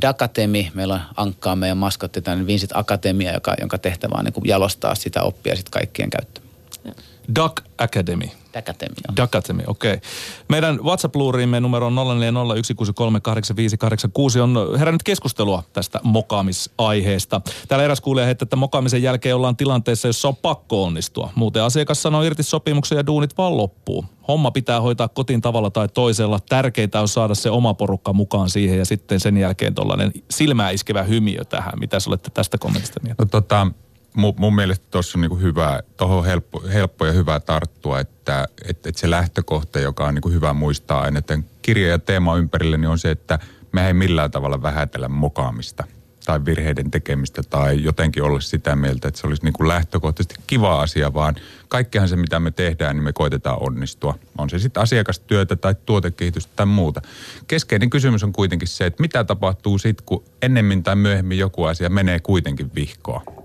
Dakatemi, 0.00 0.70
meillä 0.74 0.94
on 0.94 1.00
Ankkaa 1.16 1.56
meidän 1.56 1.78
maskotti, 1.78 2.22
tämmöinen 2.22 2.46
Vincent 2.46 2.72
Akatemia, 2.74 3.32
joka, 3.32 3.54
jonka 3.60 3.78
tehtävä 3.78 4.14
on 4.18 4.24
niin 4.24 4.32
kuin 4.32 4.48
jalostaa 4.48 4.94
sitä 4.94 5.22
oppia 5.22 5.56
sitten 5.56 5.70
kaikkien 5.70 6.10
käyttöön. 6.10 6.47
Duck 7.36 7.60
Academy. 7.78 8.30
Dakatemi, 8.54 8.94
joo. 9.08 9.16
Duck 9.16 9.34
Academy, 9.34 9.62
okei. 9.66 9.94
Okay. 9.94 10.08
Meidän 10.48 10.78
WhatsApp-luuriimme 10.82 11.60
numero 11.60 11.86
on 11.86 11.96
0401638586 11.96 12.00
on 14.42 14.78
herännyt 14.78 15.02
keskustelua 15.02 15.62
tästä 15.72 16.00
mokaamisaiheesta. 16.02 17.40
Täällä 17.68 17.84
eräs 17.84 18.00
kuulija 18.00 18.26
heittää, 18.26 18.44
että 18.44 18.56
mokaamisen 18.56 19.02
jälkeen 19.02 19.36
ollaan 19.36 19.56
tilanteessa, 19.56 20.08
jossa 20.08 20.28
on 20.28 20.36
pakko 20.36 20.84
onnistua. 20.84 21.30
Muuten 21.34 21.62
asiakas 21.62 22.02
sanoo 22.02 22.22
irti 22.22 22.42
sopimuksen 22.42 22.96
ja 22.96 23.06
duunit 23.06 23.38
vaan 23.38 23.56
loppuu. 23.56 24.04
Homma 24.28 24.50
pitää 24.50 24.80
hoitaa 24.80 25.08
kotiin 25.08 25.40
tavalla 25.40 25.70
tai 25.70 25.88
toisella. 25.88 26.38
Tärkeintä 26.48 27.00
on 27.00 27.08
saada 27.08 27.34
se 27.34 27.50
oma 27.50 27.74
porukka 27.74 28.12
mukaan 28.12 28.50
siihen 28.50 28.78
ja 28.78 28.84
sitten 28.84 29.20
sen 29.20 29.36
jälkeen 29.36 29.74
tuollainen 29.74 30.12
silmää 30.30 30.70
iskevä 30.70 31.02
hymiö 31.02 31.44
tähän. 31.44 31.72
Mitä 31.80 31.98
olette 32.06 32.30
tästä 32.34 32.58
kommentista 32.58 33.00
mieltä? 33.02 33.22
No 33.22 33.28
tota, 33.30 33.66
mun, 34.14 34.34
mun 34.38 34.54
mielestä 34.54 34.86
tuossa 34.90 35.18
on 35.18 35.20
niinku 35.20 35.36
hyvä, 35.36 35.80
tuohon 35.96 36.24
helppo, 36.24 36.62
helppo 36.72 37.06
ja 37.06 37.12
hyvä 37.12 37.40
tarttua, 37.40 38.00
että 38.00 38.48
et, 38.64 38.86
et 38.86 38.96
se 38.96 39.10
lähtökohta, 39.10 39.80
joka 39.80 40.06
on 40.06 40.14
niinku 40.14 40.30
hyvä 40.30 40.52
muistaa 40.52 41.00
aina, 41.00 41.18
että 41.18 41.38
kirja 41.62 41.88
ja 41.88 41.98
teema 41.98 42.36
ympärille, 42.36 42.76
niin 42.76 42.88
on 42.88 42.98
se, 42.98 43.10
että 43.10 43.38
me 43.72 43.86
ei 43.86 43.94
millään 43.94 44.30
tavalla 44.30 44.62
vähätellä 44.62 45.08
mokaamista 45.08 45.84
tai 46.28 46.44
virheiden 46.44 46.90
tekemistä 46.90 47.42
tai 47.42 47.82
jotenkin 47.82 48.22
olla 48.22 48.40
sitä 48.40 48.76
mieltä, 48.76 49.08
että 49.08 49.20
se 49.20 49.26
olisi 49.26 49.44
niinku 49.44 49.68
lähtökohtaisesti 49.68 50.34
kiva 50.46 50.80
asia, 50.80 51.14
vaan 51.14 51.34
kaikkehan 51.68 52.08
se, 52.08 52.16
mitä 52.16 52.40
me 52.40 52.50
tehdään, 52.50 52.96
niin 52.96 53.04
me 53.04 53.12
koitetaan 53.12 53.56
onnistua. 53.60 54.18
On 54.38 54.50
se 54.50 54.58
sitten 54.58 54.82
asiakastyötä 54.82 55.56
tai 55.56 55.74
tuotekehitystä 55.86 56.52
tai 56.56 56.66
muuta. 56.66 57.02
Keskeinen 57.46 57.90
kysymys 57.90 58.24
on 58.24 58.32
kuitenkin 58.32 58.68
se, 58.68 58.86
että 58.86 59.00
mitä 59.02 59.24
tapahtuu 59.24 59.78
sitten, 59.78 60.06
kun 60.06 60.24
ennemmin 60.42 60.82
tai 60.82 60.96
myöhemmin 60.96 61.38
joku 61.38 61.64
asia 61.64 61.90
menee 61.90 62.20
kuitenkin 62.20 62.70
vihkoon. 62.74 63.37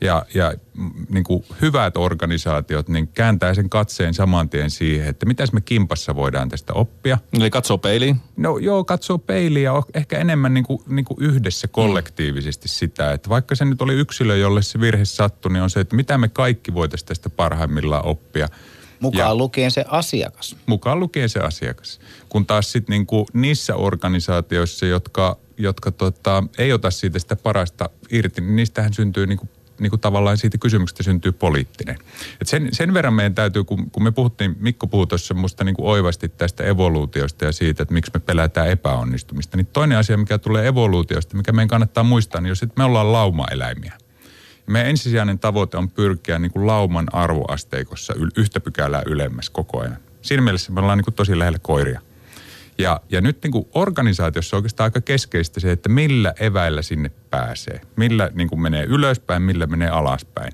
Ja, 0.00 0.26
ja 0.34 0.54
mm, 0.74 0.90
niin 1.08 1.24
kuin 1.24 1.44
hyvät 1.62 1.96
organisaatiot 1.96 2.88
niin 2.88 3.08
kääntää 3.08 3.54
sen 3.54 3.70
katseen 3.70 4.14
saman 4.14 4.48
tien 4.48 4.70
siihen, 4.70 5.08
että 5.08 5.26
mitäs 5.26 5.52
me 5.52 5.60
kimpassa 5.60 6.14
voidaan 6.14 6.48
tästä 6.48 6.72
oppia. 6.72 7.18
Eli 7.32 7.50
katsoo 7.50 7.78
peiliin. 7.78 8.16
No 8.36 8.58
joo, 8.58 8.84
katsoo 8.84 9.18
peiliä 9.18 9.62
ja 9.70 9.82
ehkä 9.94 10.18
enemmän 10.18 10.54
niin 10.54 10.64
kuin, 10.64 10.78
niin 10.86 11.04
kuin 11.04 11.16
yhdessä 11.20 11.68
kollektiivisesti 11.68 12.68
sitä, 12.68 13.12
että 13.12 13.28
vaikka 13.28 13.54
se 13.54 13.64
nyt 13.64 13.82
oli 13.82 13.94
yksilö, 13.94 14.36
jolle 14.36 14.62
se 14.62 14.80
virhe 14.80 15.04
sattui, 15.04 15.52
niin 15.52 15.62
on 15.62 15.70
se, 15.70 15.80
että 15.80 15.96
mitä 15.96 16.18
me 16.18 16.28
kaikki 16.28 16.74
voitaisiin 16.74 17.08
tästä 17.08 17.30
parhaimmillaan 17.30 18.06
oppia. 18.06 18.48
Mukaan 19.00 19.28
Ja- 19.28 19.34
lukien 19.34 19.70
se 19.70 19.84
asiakas. 19.88 20.56
mukaan 20.66 21.00
lukien 21.00 21.28
se 21.28 21.40
asiakas. 21.40 22.00
Kun 22.28 22.46
taas 22.46 22.72
sitten 22.72 22.92
niinku 22.92 23.26
niissä 23.32 23.74
organisaatioissa, 23.76 24.86
jotka, 24.86 25.36
jotka 25.58 25.90
tota, 25.90 26.44
ei 26.58 26.72
ota 26.72 26.90
siitä 26.90 27.18
sitä 27.18 27.36
parasta 27.36 27.90
irti, 28.10 28.40
niin 28.40 28.56
niistähän 28.56 28.94
syntyy 28.94 29.26
niinku, 29.26 29.48
niinku 29.78 29.96
tavallaan 29.98 30.38
siitä 30.38 30.58
kysymyksestä 30.58 31.02
syntyy 31.02 31.32
poliittinen. 31.32 31.98
Et 32.40 32.48
sen, 32.48 32.68
sen 32.72 32.94
verran 32.94 33.14
meidän 33.14 33.34
täytyy, 33.34 33.64
kun, 33.64 33.90
kun 33.90 34.02
me 34.02 34.10
puhuttiin, 34.10 34.56
Mikko 34.60 34.86
puhui 34.86 35.06
tuossa 35.06 35.34
musta 35.34 35.64
niinku 35.64 35.88
oivasti 35.90 36.28
tästä 36.28 36.64
evoluutiosta 36.64 37.44
ja 37.44 37.52
siitä, 37.52 37.82
että 37.82 37.94
miksi 37.94 38.10
me 38.14 38.20
pelätään 38.20 38.68
epäonnistumista, 38.68 39.56
niin 39.56 39.66
toinen 39.66 39.98
asia, 39.98 40.16
mikä 40.16 40.38
tulee 40.38 40.66
evoluutiosta, 40.66 41.36
mikä 41.36 41.52
meidän 41.52 41.68
kannattaa 41.68 42.04
muistaa, 42.04 42.40
niin 42.40 42.48
jos 42.48 42.64
me 42.76 42.84
ollaan 42.84 43.12
laumaeläimiä. 43.12 43.92
Meidän 44.66 44.90
ensisijainen 44.90 45.38
tavoite 45.38 45.76
on 45.76 45.90
pyrkiä 45.90 46.38
niin 46.38 46.52
kuin 46.52 46.66
lauman 46.66 47.14
arvoasteikossa 47.14 48.14
yhtä 48.36 48.60
pykälää 48.60 49.02
ylemmäs 49.06 49.50
koko 49.50 49.80
ajan. 49.80 49.96
Siinä 50.22 50.42
mielessä 50.42 50.72
me 50.72 50.80
ollaan 50.80 50.98
niin 50.98 51.04
kuin 51.04 51.14
tosi 51.14 51.38
lähellä 51.38 51.58
koiria. 51.62 52.00
Ja, 52.78 53.00
ja 53.10 53.20
nyt 53.20 53.42
niin 53.42 53.50
kuin 53.52 53.68
organisaatiossa 53.74 54.56
on 54.56 54.58
oikeastaan 54.58 54.86
aika 54.86 55.00
keskeistä 55.00 55.60
se, 55.60 55.72
että 55.72 55.88
millä 55.88 56.34
eväillä 56.40 56.82
sinne 56.82 57.10
pääsee. 57.30 57.80
Millä 57.96 58.30
niin 58.34 58.48
kuin 58.48 58.60
menee 58.60 58.84
ylöspäin, 58.84 59.42
millä 59.42 59.66
menee 59.66 59.88
alaspäin. 59.88 60.52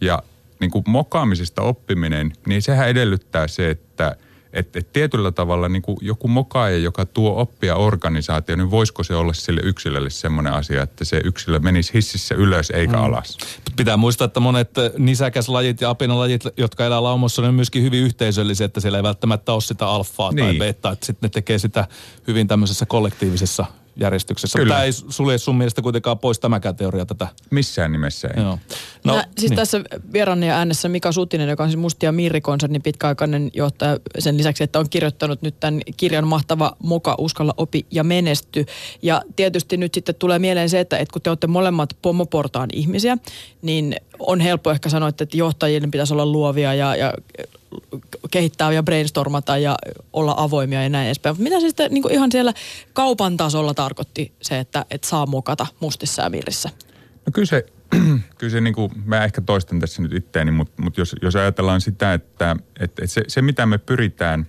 Ja 0.00 0.22
niin 0.60 0.70
kuin 0.70 0.84
mokaamisesta 0.86 1.62
oppiminen, 1.62 2.32
niin 2.46 2.62
sehän 2.62 2.88
edellyttää 2.88 3.48
se, 3.48 3.70
että 3.70 4.16
et, 4.52 4.76
et 4.76 4.92
tietyllä 4.92 5.32
tavalla 5.32 5.68
niin 5.68 5.82
kuin 5.82 5.98
joku 6.00 6.28
mokaaja, 6.28 6.78
joka 6.78 7.06
tuo 7.06 7.40
oppia 7.40 7.76
organisaatioon, 7.76 8.58
niin 8.58 8.70
voisiko 8.70 9.02
se 9.02 9.14
olla 9.14 9.32
sille 9.32 9.60
yksilölle 9.64 10.10
semmoinen 10.10 10.52
asia, 10.52 10.82
että 10.82 11.04
se 11.04 11.20
yksilö 11.24 11.58
menisi 11.58 11.94
hississä 11.94 12.34
ylös 12.34 12.70
eikä 12.70 12.96
mm. 12.96 13.04
alas. 13.04 13.38
Pitää 13.76 13.96
muistaa, 13.96 14.24
että 14.24 14.40
monet 14.40 14.78
eh, 14.78 14.90
nisäkäslajit 14.98 15.80
ja 15.80 15.90
apinalajit, 15.90 16.42
jotka 16.56 16.86
elää 16.86 17.02
laumossa, 17.02 17.42
ne 17.42 17.48
on 17.48 17.54
myöskin 17.54 17.82
hyvin 17.82 18.02
yhteisöllisiä, 18.02 18.64
että 18.64 18.80
siellä 18.80 18.98
ei 18.98 19.02
välttämättä 19.02 19.52
ole 19.52 19.60
sitä 19.60 19.86
alfaa 19.88 20.32
tai 20.32 20.46
Niin. 20.46 20.58
betaa, 20.58 20.92
että 20.92 21.06
sitten 21.06 21.28
ne 21.28 21.30
tekee 21.32 21.58
sitä 21.58 21.88
hyvin 22.26 22.48
tämmöisessä 22.48 22.86
kollektiivisessa 22.86 23.66
järjestyksessä. 24.00 24.58
Kyllä. 24.58 24.74
Tämä 24.74 24.84
ei 24.84 24.92
sulje 24.92 25.38
sun 25.38 25.58
mielestä 25.58 25.82
kuitenkaan 25.82 26.18
pois 26.18 26.40
tämäkään 26.40 26.76
teoria 26.76 27.06
tätä. 27.06 27.28
Missään 27.50 27.92
nimessä 27.92 28.28
ei. 28.36 28.42
Joo. 28.42 28.58
No, 29.04 29.16
Nä, 29.16 29.24
siis 29.38 29.50
niin. 29.50 29.56
tässä 29.56 29.80
vieraani 30.12 30.48
ja 30.48 30.56
äänessä 30.56 30.88
Mika 30.88 31.12
Sutinen, 31.12 31.48
joka 31.48 31.62
on 31.62 31.68
siis 31.68 31.80
Mustia 31.80 32.12
Mirri-konsernin 32.12 32.82
pitkäaikainen 32.82 33.50
johtaja 33.54 33.98
sen 34.18 34.38
lisäksi, 34.38 34.64
että 34.64 34.78
on 34.78 34.90
kirjoittanut 34.90 35.42
nyt 35.42 35.60
tämän 35.60 35.80
kirjan 35.96 36.26
Mahtava 36.26 36.76
moka, 36.82 37.14
uskalla, 37.18 37.54
opi 37.56 37.86
ja 37.90 38.04
menesty. 38.04 38.66
Ja 39.02 39.22
tietysti 39.36 39.76
nyt 39.76 39.94
sitten 39.94 40.14
tulee 40.14 40.38
mieleen 40.38 40.68
se, 40.68 40.80
että, 40.80 40.98
että 40.98 41.12
kun 41.12 41.22
te 41.22 41.30
olette 41.30 41.46
molemmat 41.46 41.96
pomoportaan 42.02 42.68
ihmisiä, 42.72 43.18
niin 43.62 43.96
on 44.18 44.40
helppo 44.40 44.70
ehkä 44.70 44.88
sanoa, 44.88 45.08
että 45.08 45.26
johtajien 45.32 45.90
pitäisi 45.90 46.12
olla 46.12 46.26
luovia 46.26 46.74
ja, 46.74 46.96
ja 46.96 47.12
kehittää 48.30 48.72
ja 48.72 48.82
brainstormata 48.82 49.58
ja 49.58 49.76
olla 50.12 50.34
avoimia 50.36 50.82
ja 50.82 50.88
näin 50.88 51.06
edespäin. 51.06 51.32
Mutta 51.32 51.42
mitä 51.42 51.60
se 51.60 51.68
sitten 51.68 51.90
niin 51.92 52.12
ihan 52.12 52.32
siellä 52.32 52.52
kaupan 52.92 53.36
tasolla 53.36 53.74
tarkoitti 53.74 54.32
se, 54.42 54.58
että, 54.58 54.84
että 54.90 55.08
saa 55.08 55.26
mokata 55.26 55.66
mustissa 55.80 56.22
ja 56.22 56.30
mirrissä? 56.30 56.70
No 57.26 57.30
kyllä 57.32 57.46
se, 57.46 57.66
kyllä 58.38 58.50
se 58.50 58.60
niin 58.60 58.74
kuin, 58.74 58.92
mä 59.04 59.24
ehkä 59.24 59.40
toistan 59.40 59.80
tässä 59.80 60.02
nyt 60.02 60.12
itteeni, 60.12 60.50
mutta, 60.50 60.82
mutta 60.82 61.00
jos, 61.00 61.16
jos 61.22 61.36
ajatellaan 61.36 61.80
sitä, 61.80 62.14
että, 62.14 62.56
että, 62.80 63.04
että 63.04 63.06
se, 63.06 63.22
se 63.28 63.42
mitä 63.42 63.66
me 63.66 63.78
pyritään, 63.78 64.46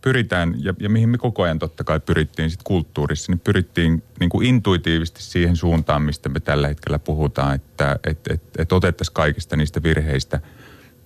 pyritään 0.00 0.54
ja, 0.58 0.74
ja 0.80 0.88
mihin 0.88 1.08
me 1.08 1.18
koko 1.18 1.42
ajan 1.42 1.58
totta 1.58 1.84
kai 1.84 2.00
pyrittiin 2.00 2.50
sit 2.50 2.62
kulttuurissa, 2.64 3.32
niin 3.32 3.40
pyrittiin 3.40 4.02
niin 4.20 4.30
kuin 4.30 4.46
intuitiivisesti 4.46 5.22
siihen 5.22 5.56
suuntaan, 5.56 6.02
mistä 6.02 6.28
me 6.28 6.40
tällä 6.40 6.68
hetkellä 6.68 6.98
puhutaan, 6.98 7.54
että 7.54 7.98
et, 8.06 8.18
et, 8.30 8.42
et 8.58 8.72
otettaisiin 8.72 9.14
kaikista 9.14 9.56
niistä 9.56 9.82
virheistä, 9.82 10.40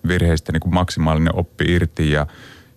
virheistä 0.08 0.52
niin 0.52 0.60
kuin 0.60 0.74
maksimaalinen 0.74 1.36
oppi 1.36 1.64
irti 1.68 2.10
ja, 2.10 2.26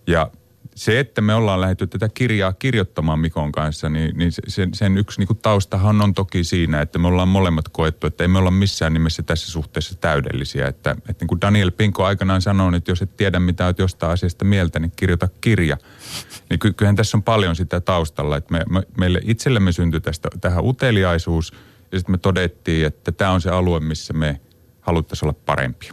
ja 0.06 0.30
se, 0.76 1.00
että 1.00 1.20
me 1.20 1.34
ollaan 1.34 1.60
lähdetty 1.60 1.86
tätä 1.86 2.08
kirjaa 2.08 2.52
kirjoittamaan 2.52 3.18
Mikon 3.18 3.52
kanssa, 3.52 3.88
niin, 3.88 4.18
niin 4.18 4.32
sen, 4.48 4.74
sen 4.74 4.98
yksi 4.98 5.20
niin 5.20 5.26
kuin 5.26 5.38
taustahan 5.38 6.02
on 6.02 6.14
toki 6.14 6.44
siinä, 6.44 6.80
että 6.80 6.98
me 6.98 7.08
ollaan 7.08 7.28
molemmat 7.28 7.68
koettu, 7.68 8.06
että 8.06 8.24
ei 8.24 8.28
me 8.28 8.38
olla 8.38 8.50
missään 8.50 8.92
nimessä 8.92 9.22
tässä 9.22 9.52
suhteessa 9.52 9.94
täydellisiä. 10.00 10.66
Että, 10.66 10.90
että 10.90 11.22
niin 11.22 11.28
kuin 11.28 11.40
Daniel 11.40 11.70
Pinko 11.70 12.04
aikanaan 12.04 12.42
sanoi, 12.42 12.76
että 12.76 12.90
jos 12.90 13.02
et 13.02 13.16
tiedä 13.16 13.40
mitä 13.40 13.66
olet 13.66 13.78
jostain 13.78 14.12
asiasta 14.12 14.44
mieltä, 14.44 14.78
niin 14.78 14.92
kirjoita 14.96 15.28
kirja. 15.40 15.76
Niin 16.50 16.58
ky- 16.58 16.72
kyllähän 16.72 16.96
tässä 16.96 17.16
on 17.16 17.22
paljon 17.22 17.56
sitä 17.56 17.80
taustalla, 17.80 18.36
että 18.36 18.52
me, 18.52 18.64
me, 18.70 18.82
meille 18.98 19.20
itsellemme 19.24 19.72
syntyi 19.72 20.00
tästä, 20.00 20.28
tähän 20.40 20.64
uteliaisuus 20.64 21.52
ja 21.92 21.98
sitten 21.98 22.12
me 22.12 22.18
todettiin, 22.18 22.86
että 22.86 23.12
tämä 23.12 23.30
on 23.30 23.40
se 23.40 23.50
alue, 23.50 23.80
missä 23.80 24.12
me 24.12 24.40
haluttaisiin 24.80 25.28
olla 25.28 25.38
parempia. 25.46 25.92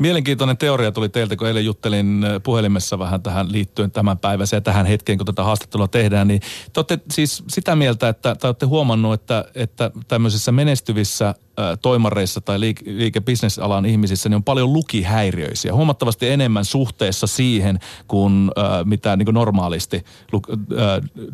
Mielenkiintoinen 0.00 0.56
teoria 0.56 0.92
tuli 0.92 1.08
teiltä, 1.08 1.36
kun 1.36 1.48
eilen 1.48 1.64
juttelin 1.64 2.26
puhelimessa 2.42 2.98
vähän 2.98 3.22
tähän 3.22 3.52
liittyen 3.52 3.90
tämän 3.90 4.18
päivässä 4.18 4.56
ja 4.56 4.60
tähän 4.60 4.86
hetkeen, 4.86 5.18
kun 5.18 5.26
tätä 5.26 5.44
haastattelua 5.44 5.88
tehdään. 5.88 6.28
Niin 6.28 6.40
te 6.40 6.80
olette 6.80 6.98
siis 7.10 7.44
sitä 7.48 7.76
mieltä, 7.76 8.08
että 8.08 8.34
te 8.34 8.46
olette 8.46 8.66
huomannut, 8.66 9.14
että, 9.14 9.44
että 9.54 9.90
tämmöisissä 10.08 10.52
menestyvissä 10.52 11.34
toimareissa 11.82 12.40
tai 12.40 12.60
liike, 12.60 12.84
liikebisnesalan 12.86 13.86
ihmisissä 13.86 14.28
niin 14.28 14.36
on 14.36 14.44
paljon 14.44 14.72
lukihäiriöisiä. 14.72 15.74
Huomattavasti 15.74 16.28
enemmän 16.28 16.64
suhteessa 16.64 17.26
siihen, 17.26 17.78
kuin 18.08 18.50
äh, 18.58 18.64
mitä 18.84 19.16
niin 19.16 19.26
kuin 19.26 19.34
normaalisti 19.34 19.96
äh, 19.96 20.42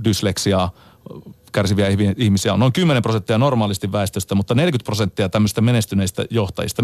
dysleksiaa 0.05 0.71
kärsiviä 1.53 1.89
ihmisiä 2.17 2.53
on. 2.53 2.61
Noin 2.61 2.73
10 2.73 3.03
prosenttia 3.03 3.39
normaalisti 3.39 3.93
väestöstä, 3.93 4.35
mutta 4.35 4.55
40 4.55 4.85
prosenttia 4.85 5.29
tämmöistä 5.29 5.61
menestyneistä 5.61 6.25
johtajista. 6.31 6.83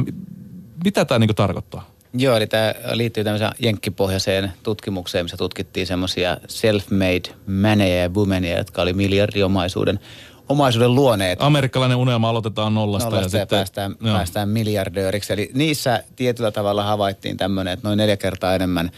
Mitä 0.84 1.04
tämä 1.04 1.18
niin 1.18 1.34
tarkoittaa? 1.34 1.90
Joo, 2.14 2.36
eli 2.36 2.46
tämä 2.46 2.74
liittyy 2.92 3.24
tämmöiseen 3.24 3.52
jenkkipohjaiseen 3.58 4.52
tutkimukseen, 4.62 5.24
missä 5.24 5.36
tutkittiin 5.36 5.86
semmoisia 5.86 6.36
self-made 6.48 7.34
maneja 7.46 8.02
ja 8.02 8.08
womania, 8.08 8.58
jotka 8.58 8.82
oli 8.82 8.92
miljardiomaisuuden 8.92 10.00
omaisuuden 10.48 10.94
luoneet. 10.94 11.42
Amerikkalainen 11.42 11.98
unelma 11.98 12.28
aloitetaan 12.28 12.74
nollasta, 12.74 13.10
nollasta 13.10 13.36
ja, 13.36 13.40
ja 13.40 13.44
sitten, 13.44 13.58
päästään, 13.58 13.96
päästään 14.02 14.48
miljardööriksi. 14.48 15.32
Eli 15.32 15.50
niissä 15.54 16.04
tietyllä 16.16 16.50
tavalla 16.50 16.82
havaittiin 16.82 17.36
tämmöinen, 17.36 17.72
että 17.72 17.88
noin 17.88 17.96
neljä 17.96 18.16
kertaa 18.16 18.54
enemmän 18.54 18.90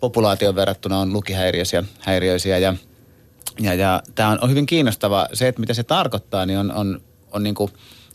populaation 0.00 0.54
verrattuna 0.54 0.98
on 0.98 1.12
lukihäiriöisiä 1.12 1.84
häiriöisiä 2.00 2.58
ja, 2.58 2.74
ja, 3.60 3.74
ja 3.74 4.02
tämä 4.14 4.28
on, 4.28 4.38
on 4.42 4.50
hyvin 4.50 4.66
kiinnostava. 4.66 5.28
Se, 5.32 5.48
että 5.48 5.60
mitä 5.60 5.74
se 5.74 5.82
tarkoittaa, 5.82 6.46
niin 6.46 6.58
on, 6.58 6.72
on, 6.72 7.00
on 7.32 7.42
niin 7.42 7.54
kuin 7.54 7.70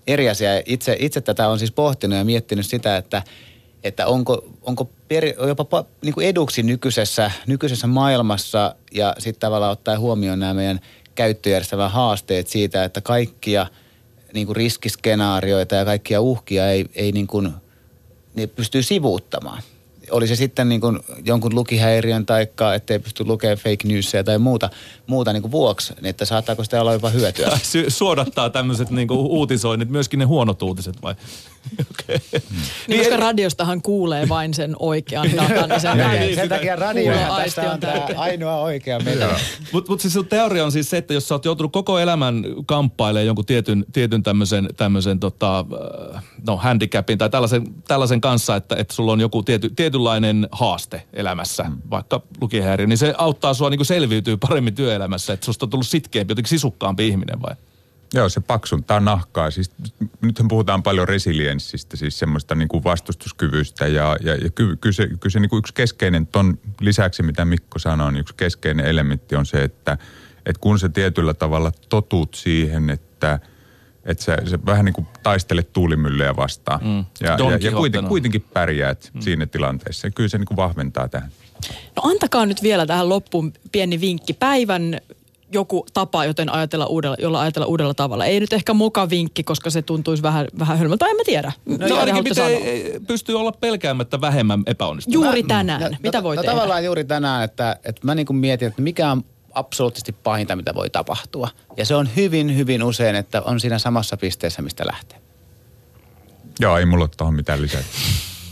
eri 0.08 0.30
asia. 0.30 0.50
Itse, 0.65 0.96
itse 1.00 1.22
tätä 1.22 1.48
on 1.48 1.60
siis 1.60 1.72
pohtinut 1.72 2.17
ja 2.17 2.26
miettinyt 2.26 2.65
sitä, 2.65 2.98
että 2.98 3.24
että 3.84 4.08
onko, 4.08 4.46
onko 4.62 4.89
peri, 5.08 5.36
jopa 5.48 5.86
niin 6.02 6.13
kuin 6.13 6.28
eduksi 6.28 6.63
nykyisessä, 6.63 7.32
nykyisessä 7.48 7.88
maailmassa 7.88 8.76
ja 8.91 9.15
sitten 9.17 9.39
tavallaan 9.39 9.72
ottaa 9.72 10.00
huomioon 10.00 10.39
nämä 10.39 10.54
meidän 10.54 10.80
käyttöjärjestelmän 11.15 11.91
haasteet 11.91 12.48
siitä, 12.48 12.84
että 12.84 13.02
kaikkia 13.02 13.67
niin 14.34 14.48
kuin 14.48 14.56
riskiskenaarioita 14.56 15.76
ja 15.76 15.86
kaikkia 15.86 16.22
uhkia 16.22 16.72
ei, 16.72 16.86
ei 16.96 17.12
niin 17.12 17.28
kuin, 17.28 17.54
ne 18.36 18.48
pystyy 18.48 18.84
sivuuttamaan 18.84 19.63
oli 20.12 20.28
se 20.28 20.36
sitten 20.36 20.70
niin 20.70 20.82
kuin 20.82 21.00
jonkun 21.26 21.56
lukihäiriön 21.56 22.26
tai 22.26 22.48
ettei 22.76 23.00
pysty 23.00 23.26
lukemaan 23.26 23.58
fake 23.58 23.88
newsia 23.88 24.24
tai 24.24 24.38
muuta, 24.38 24.70
muuta 25.08 25.34
niin 25.34 25.41
kuin 25.41 25.52
vuoksi, 25.52 25.93
niin 25.93 26.06
että 26.06 26.26
saattaako 26.26 26.63
sitä 26.63 26.82
olla 26.82 26.93
jopa 26.93 27.10
hyötyä? 27.10 27.60
Suodattaa 27.88 28.50
tämmöiset 28.50 28.89
niin 28.89 29.08
kuin 29.08 29.20
uutisoinnit, 29.20 29.89
myöskin 29.89 30.20
ne 30.20 30.26
huonot 30.26 30.62
uutiset 30.62 31.02
vai? 31.02 31.15
okay. 31.91 32.20
niin, 32.32 32.43
niin, 32.88 33.00
koska 33.00 33.17
radiostahan 33.17 33.82
kuulee 33.82 34.30
vain 34.30 34.54
sen 34.54 34.76
oikean 34.80 35.28
datan, 35.32 35.70
niin 35.70 35.82
sen, 35.88 35.98
takia, 35.98 36.36
sen 36.36 36.50
takia 36.50 36.76
radio 36.76 37.13
tästä 37.38 37.72
on 37.72 37.80
tämä 37.80 38.08
ainoa 38.15 38.62
oikea 38.62 39.00
meillä. 39.00 39.39
Mutta 39.72 39.91
mut 39.91 40.02
siis 40.02 40.13
sun 40.13 40.28
teoria 40.28 40.65
on 40.65 40.72
siis 40.72 40.89
se, 40.89 40.98
että 40.98 41.13
jos 41.13 41.28
sä 41.28 41.36
oot 41.36 41.46
joutunut 41.46 41.72
koko 41.72 42.00
elämän 42.00 42.43
kamppailemaan 42.65 43.26
jonkun 43.26 43.46
tietyn, 43.46 43.86
tietyn 43.93 44.24
tämmöisen, 44.24 44.70
tämmöisen 44.78 45.20
tota, 45.20 45.65
no 46.48 46.58
handicapin 46.58 47.17
tai 47.17 47.30
tällaisen, 47.30 47.63
tällaisen 47.88 48.22
kanssa, 48.22 48.56
että, 48.56 48.76
että 48.76 48.93
sulla 48.93 49.12
on 49.12 49.20
joku 49.20 49.43
tiety, 49.43 49.70
tietynlainen 49.98 50.48
haaste 50.52 51.04
elämässä, 51.14 51.64
mm. 51.64 51.78
vaikka 51.90 52.22
lukihäiriö, 52.42 52.88
niin 52.88 52.98
se 52.98 53.14
auttaa 53.18 53.54
sua 53.54 53.70
niin 53.70 53.86
selviytyy 53.86 54.38
paremmin 54.38 54.76
työelämässä, 54.76 55.34
että 55.34 55.46
susta 55.46 55.66
on 55.66 55.70
tullut 55.70 55.88
sitkeämpi, 55.88 56.32
jotenkin 56.32 56.50
sisukkaampi 56.50 57.08
ihminen 57.08 57.42
vai? 57.42 57.56
Joo, 58.14 58.30
se 58.30 58.40
paksuntaa 58.40 59.00
nahkaa. 59.00 59.52
Siis, 59.52 59.72
nythän 60.22 60.48
puhutaan 60.48 60.84
paljon 60.84 61.08
resilienssistä, 61.08 61.98
siis 61.98 62.20
semmoista 62.20 62.56
niin 62.56 62.68
kuin 62.68 62.84
vastustuskyvystä. 62.84 63.88
Ja, 63.88 64.18
ja, 64.22 64.36
ja 64.36 64.50
ky, 64.50 64.76
ky, 64.82 64.94
se, 64.94 65.08
ky 65.20 65.30
se 65.30 65.40
niin 65.40 65.50
kuin 65.50 65.60
yksi 65.60 65.74
keskeinen, 65.74 66.28
ton 66.28 66.60
lisäksi 66.82 67.24
mitä 67.24 67.46
Mikko 67.46 67.80
sanoi, 67.80 68.12
niin 68.12 68.20
yksi 68.20 68.36
keskeinen 68.38 68.86
elementti 68.86 69.36
on 69.36 69.46
se, 69.46 69.64
että, 69.64 69.98
että 70.46 70.60
kun 70.60 70.80
se 70.80 70.90
tietyllä 70.90 71.34
tavalla 71.34 71.72
totut 71.90 72.34
siihen, 72.34 72.90
että 72.90 73.40
että 74.08 74.24
sä, 74.24 74.38
sä 74.46 74.60
vähän 74.65 74.86
niin 74.86 74.93
kuin 74.93 75.08
taistelet 75.24 75.74
tuulimyllyjä 75.74 76.36
vastaan. 76.36 76.80
Mm. 76.84 76.98
Ja, 76.98 77.06
ja, 77.22 77.58
ja 77.60 77.72
kuitenkin, 77.72 78.10
kuitenkin 78.10 78.46
pärjäät 78.54 79.12
mm. 79.13 79.22
siinä 79.22 79.46
tilanteessa. 79.46 80.08
Ja 80.08 80.12
kyllä 80.12 80.30
se 80.30 80.38
niin 80.38 80.46
kuin 80.46 80.58
vahventaa 80.58 81.08
tähän. 81.08 81.32
No 81.96 82.04
antakaa 82.04 82.46
nyt 82.46 82.63
vielä 82.63 82.86
tähän 82.86 83.10
loppuun 83.10 83.54
pieni 83.72 84.02
vinkki. 84.02 84.34
Päivän 84.34 85.00
joku 85.52 85.86
tapa, 85.93 86.26
joten 86.26 86.54
ajatella 86.54 86.86
uudella, 86.86 87.17
jolla 87.20 87.41
ajatella 87.41 87.67
uudella 87.67 87.93
tavalla. 87.93 88.26
Ei 88.26 88.39
nyt 88.39 88.54
ehkä 88.54 88.74
muka 88.74 89.10
vinkki, 89.10 89.43
koska 89.43 89.70
se 89.70 89.82
tuntuisi 89.82 90.24
vähän, 90.24 90.48
vähän 90.60 90.78
hölmöltä, 90.78 91.06
en 91.06 91.15
mä 91.15 91.24
tiedä. 91.26 91.52
No, 91.65 91.88
no 91.88 91.98
ainakin 91.98 92.24
miten 92.24 92.52
pystyy 93.08 93.39
olla 93.39 93.52
pelkäämättä 93.52 94.22
vähemmän 94.22 94.63
epäonnistunut. 94.65 95.26
Juuri 95.26 95.43
tänään. 95.43 95.82
No, 95.82 95.98
Mitä 96.04 96.17
no, 96.17 96.24
voi 96.24 96.36
no, 96.36 96.41
tehdä? 96.41 96.56
Tavallaan 96.56 96.86
juuri 96.86 97.04
tänään, 97.04 97.43
että, 97.43 97.78
että 97.84 98.02
mä 98.04 98.15
niin 98.15 98.26
kuin 98.26 98.38
mietin, 98.38 98.67
että 98.67 98.82
mikä 98.82 99.12
on 99.12 99.24
absoluuttisesti 99.54 100.12
pahinta, 100.12 100.56
mitä 100.56 100.74
voi 100.76 100.90
tapahtua. 100.90 101.50
Ja 101.78 101.86
se 101.86 101.96
on 101.96 102.10
hyvin, 102.16 102.58
hyvin 102.58 102.84
usein, 102.84 103.16
että 103.16 103.42
on 103.42 103.60
siinä 103.60 103.80
samassa 103.80 104.18
pisteessä, 104.18 104.62
mistä 104.62 104.84
lähtee. 104.88 105.20
Joo, 106.60 106.78
ei 106.78 106.86
mulla 106.86 107.04
ole 107.04 107.10
tuohon 107.18 107.34
mitään 107.36 107.62
lisää. 107.62 107.84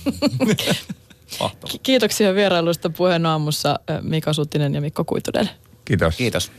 Kiitoksia 1.84 2.36
vierailusta 2.36 2.90
puheen 2.90 3.26
aamussa 3.26 3.80
Mika 4.02 4.34
Sutinen 4.34 4.76
ja 4.76 4.82
Mikko 4.82 5.04
Kuitunen. 5.04 5.50
Kiitos. 5.86 6.16
Kiitos. 6.16 6.52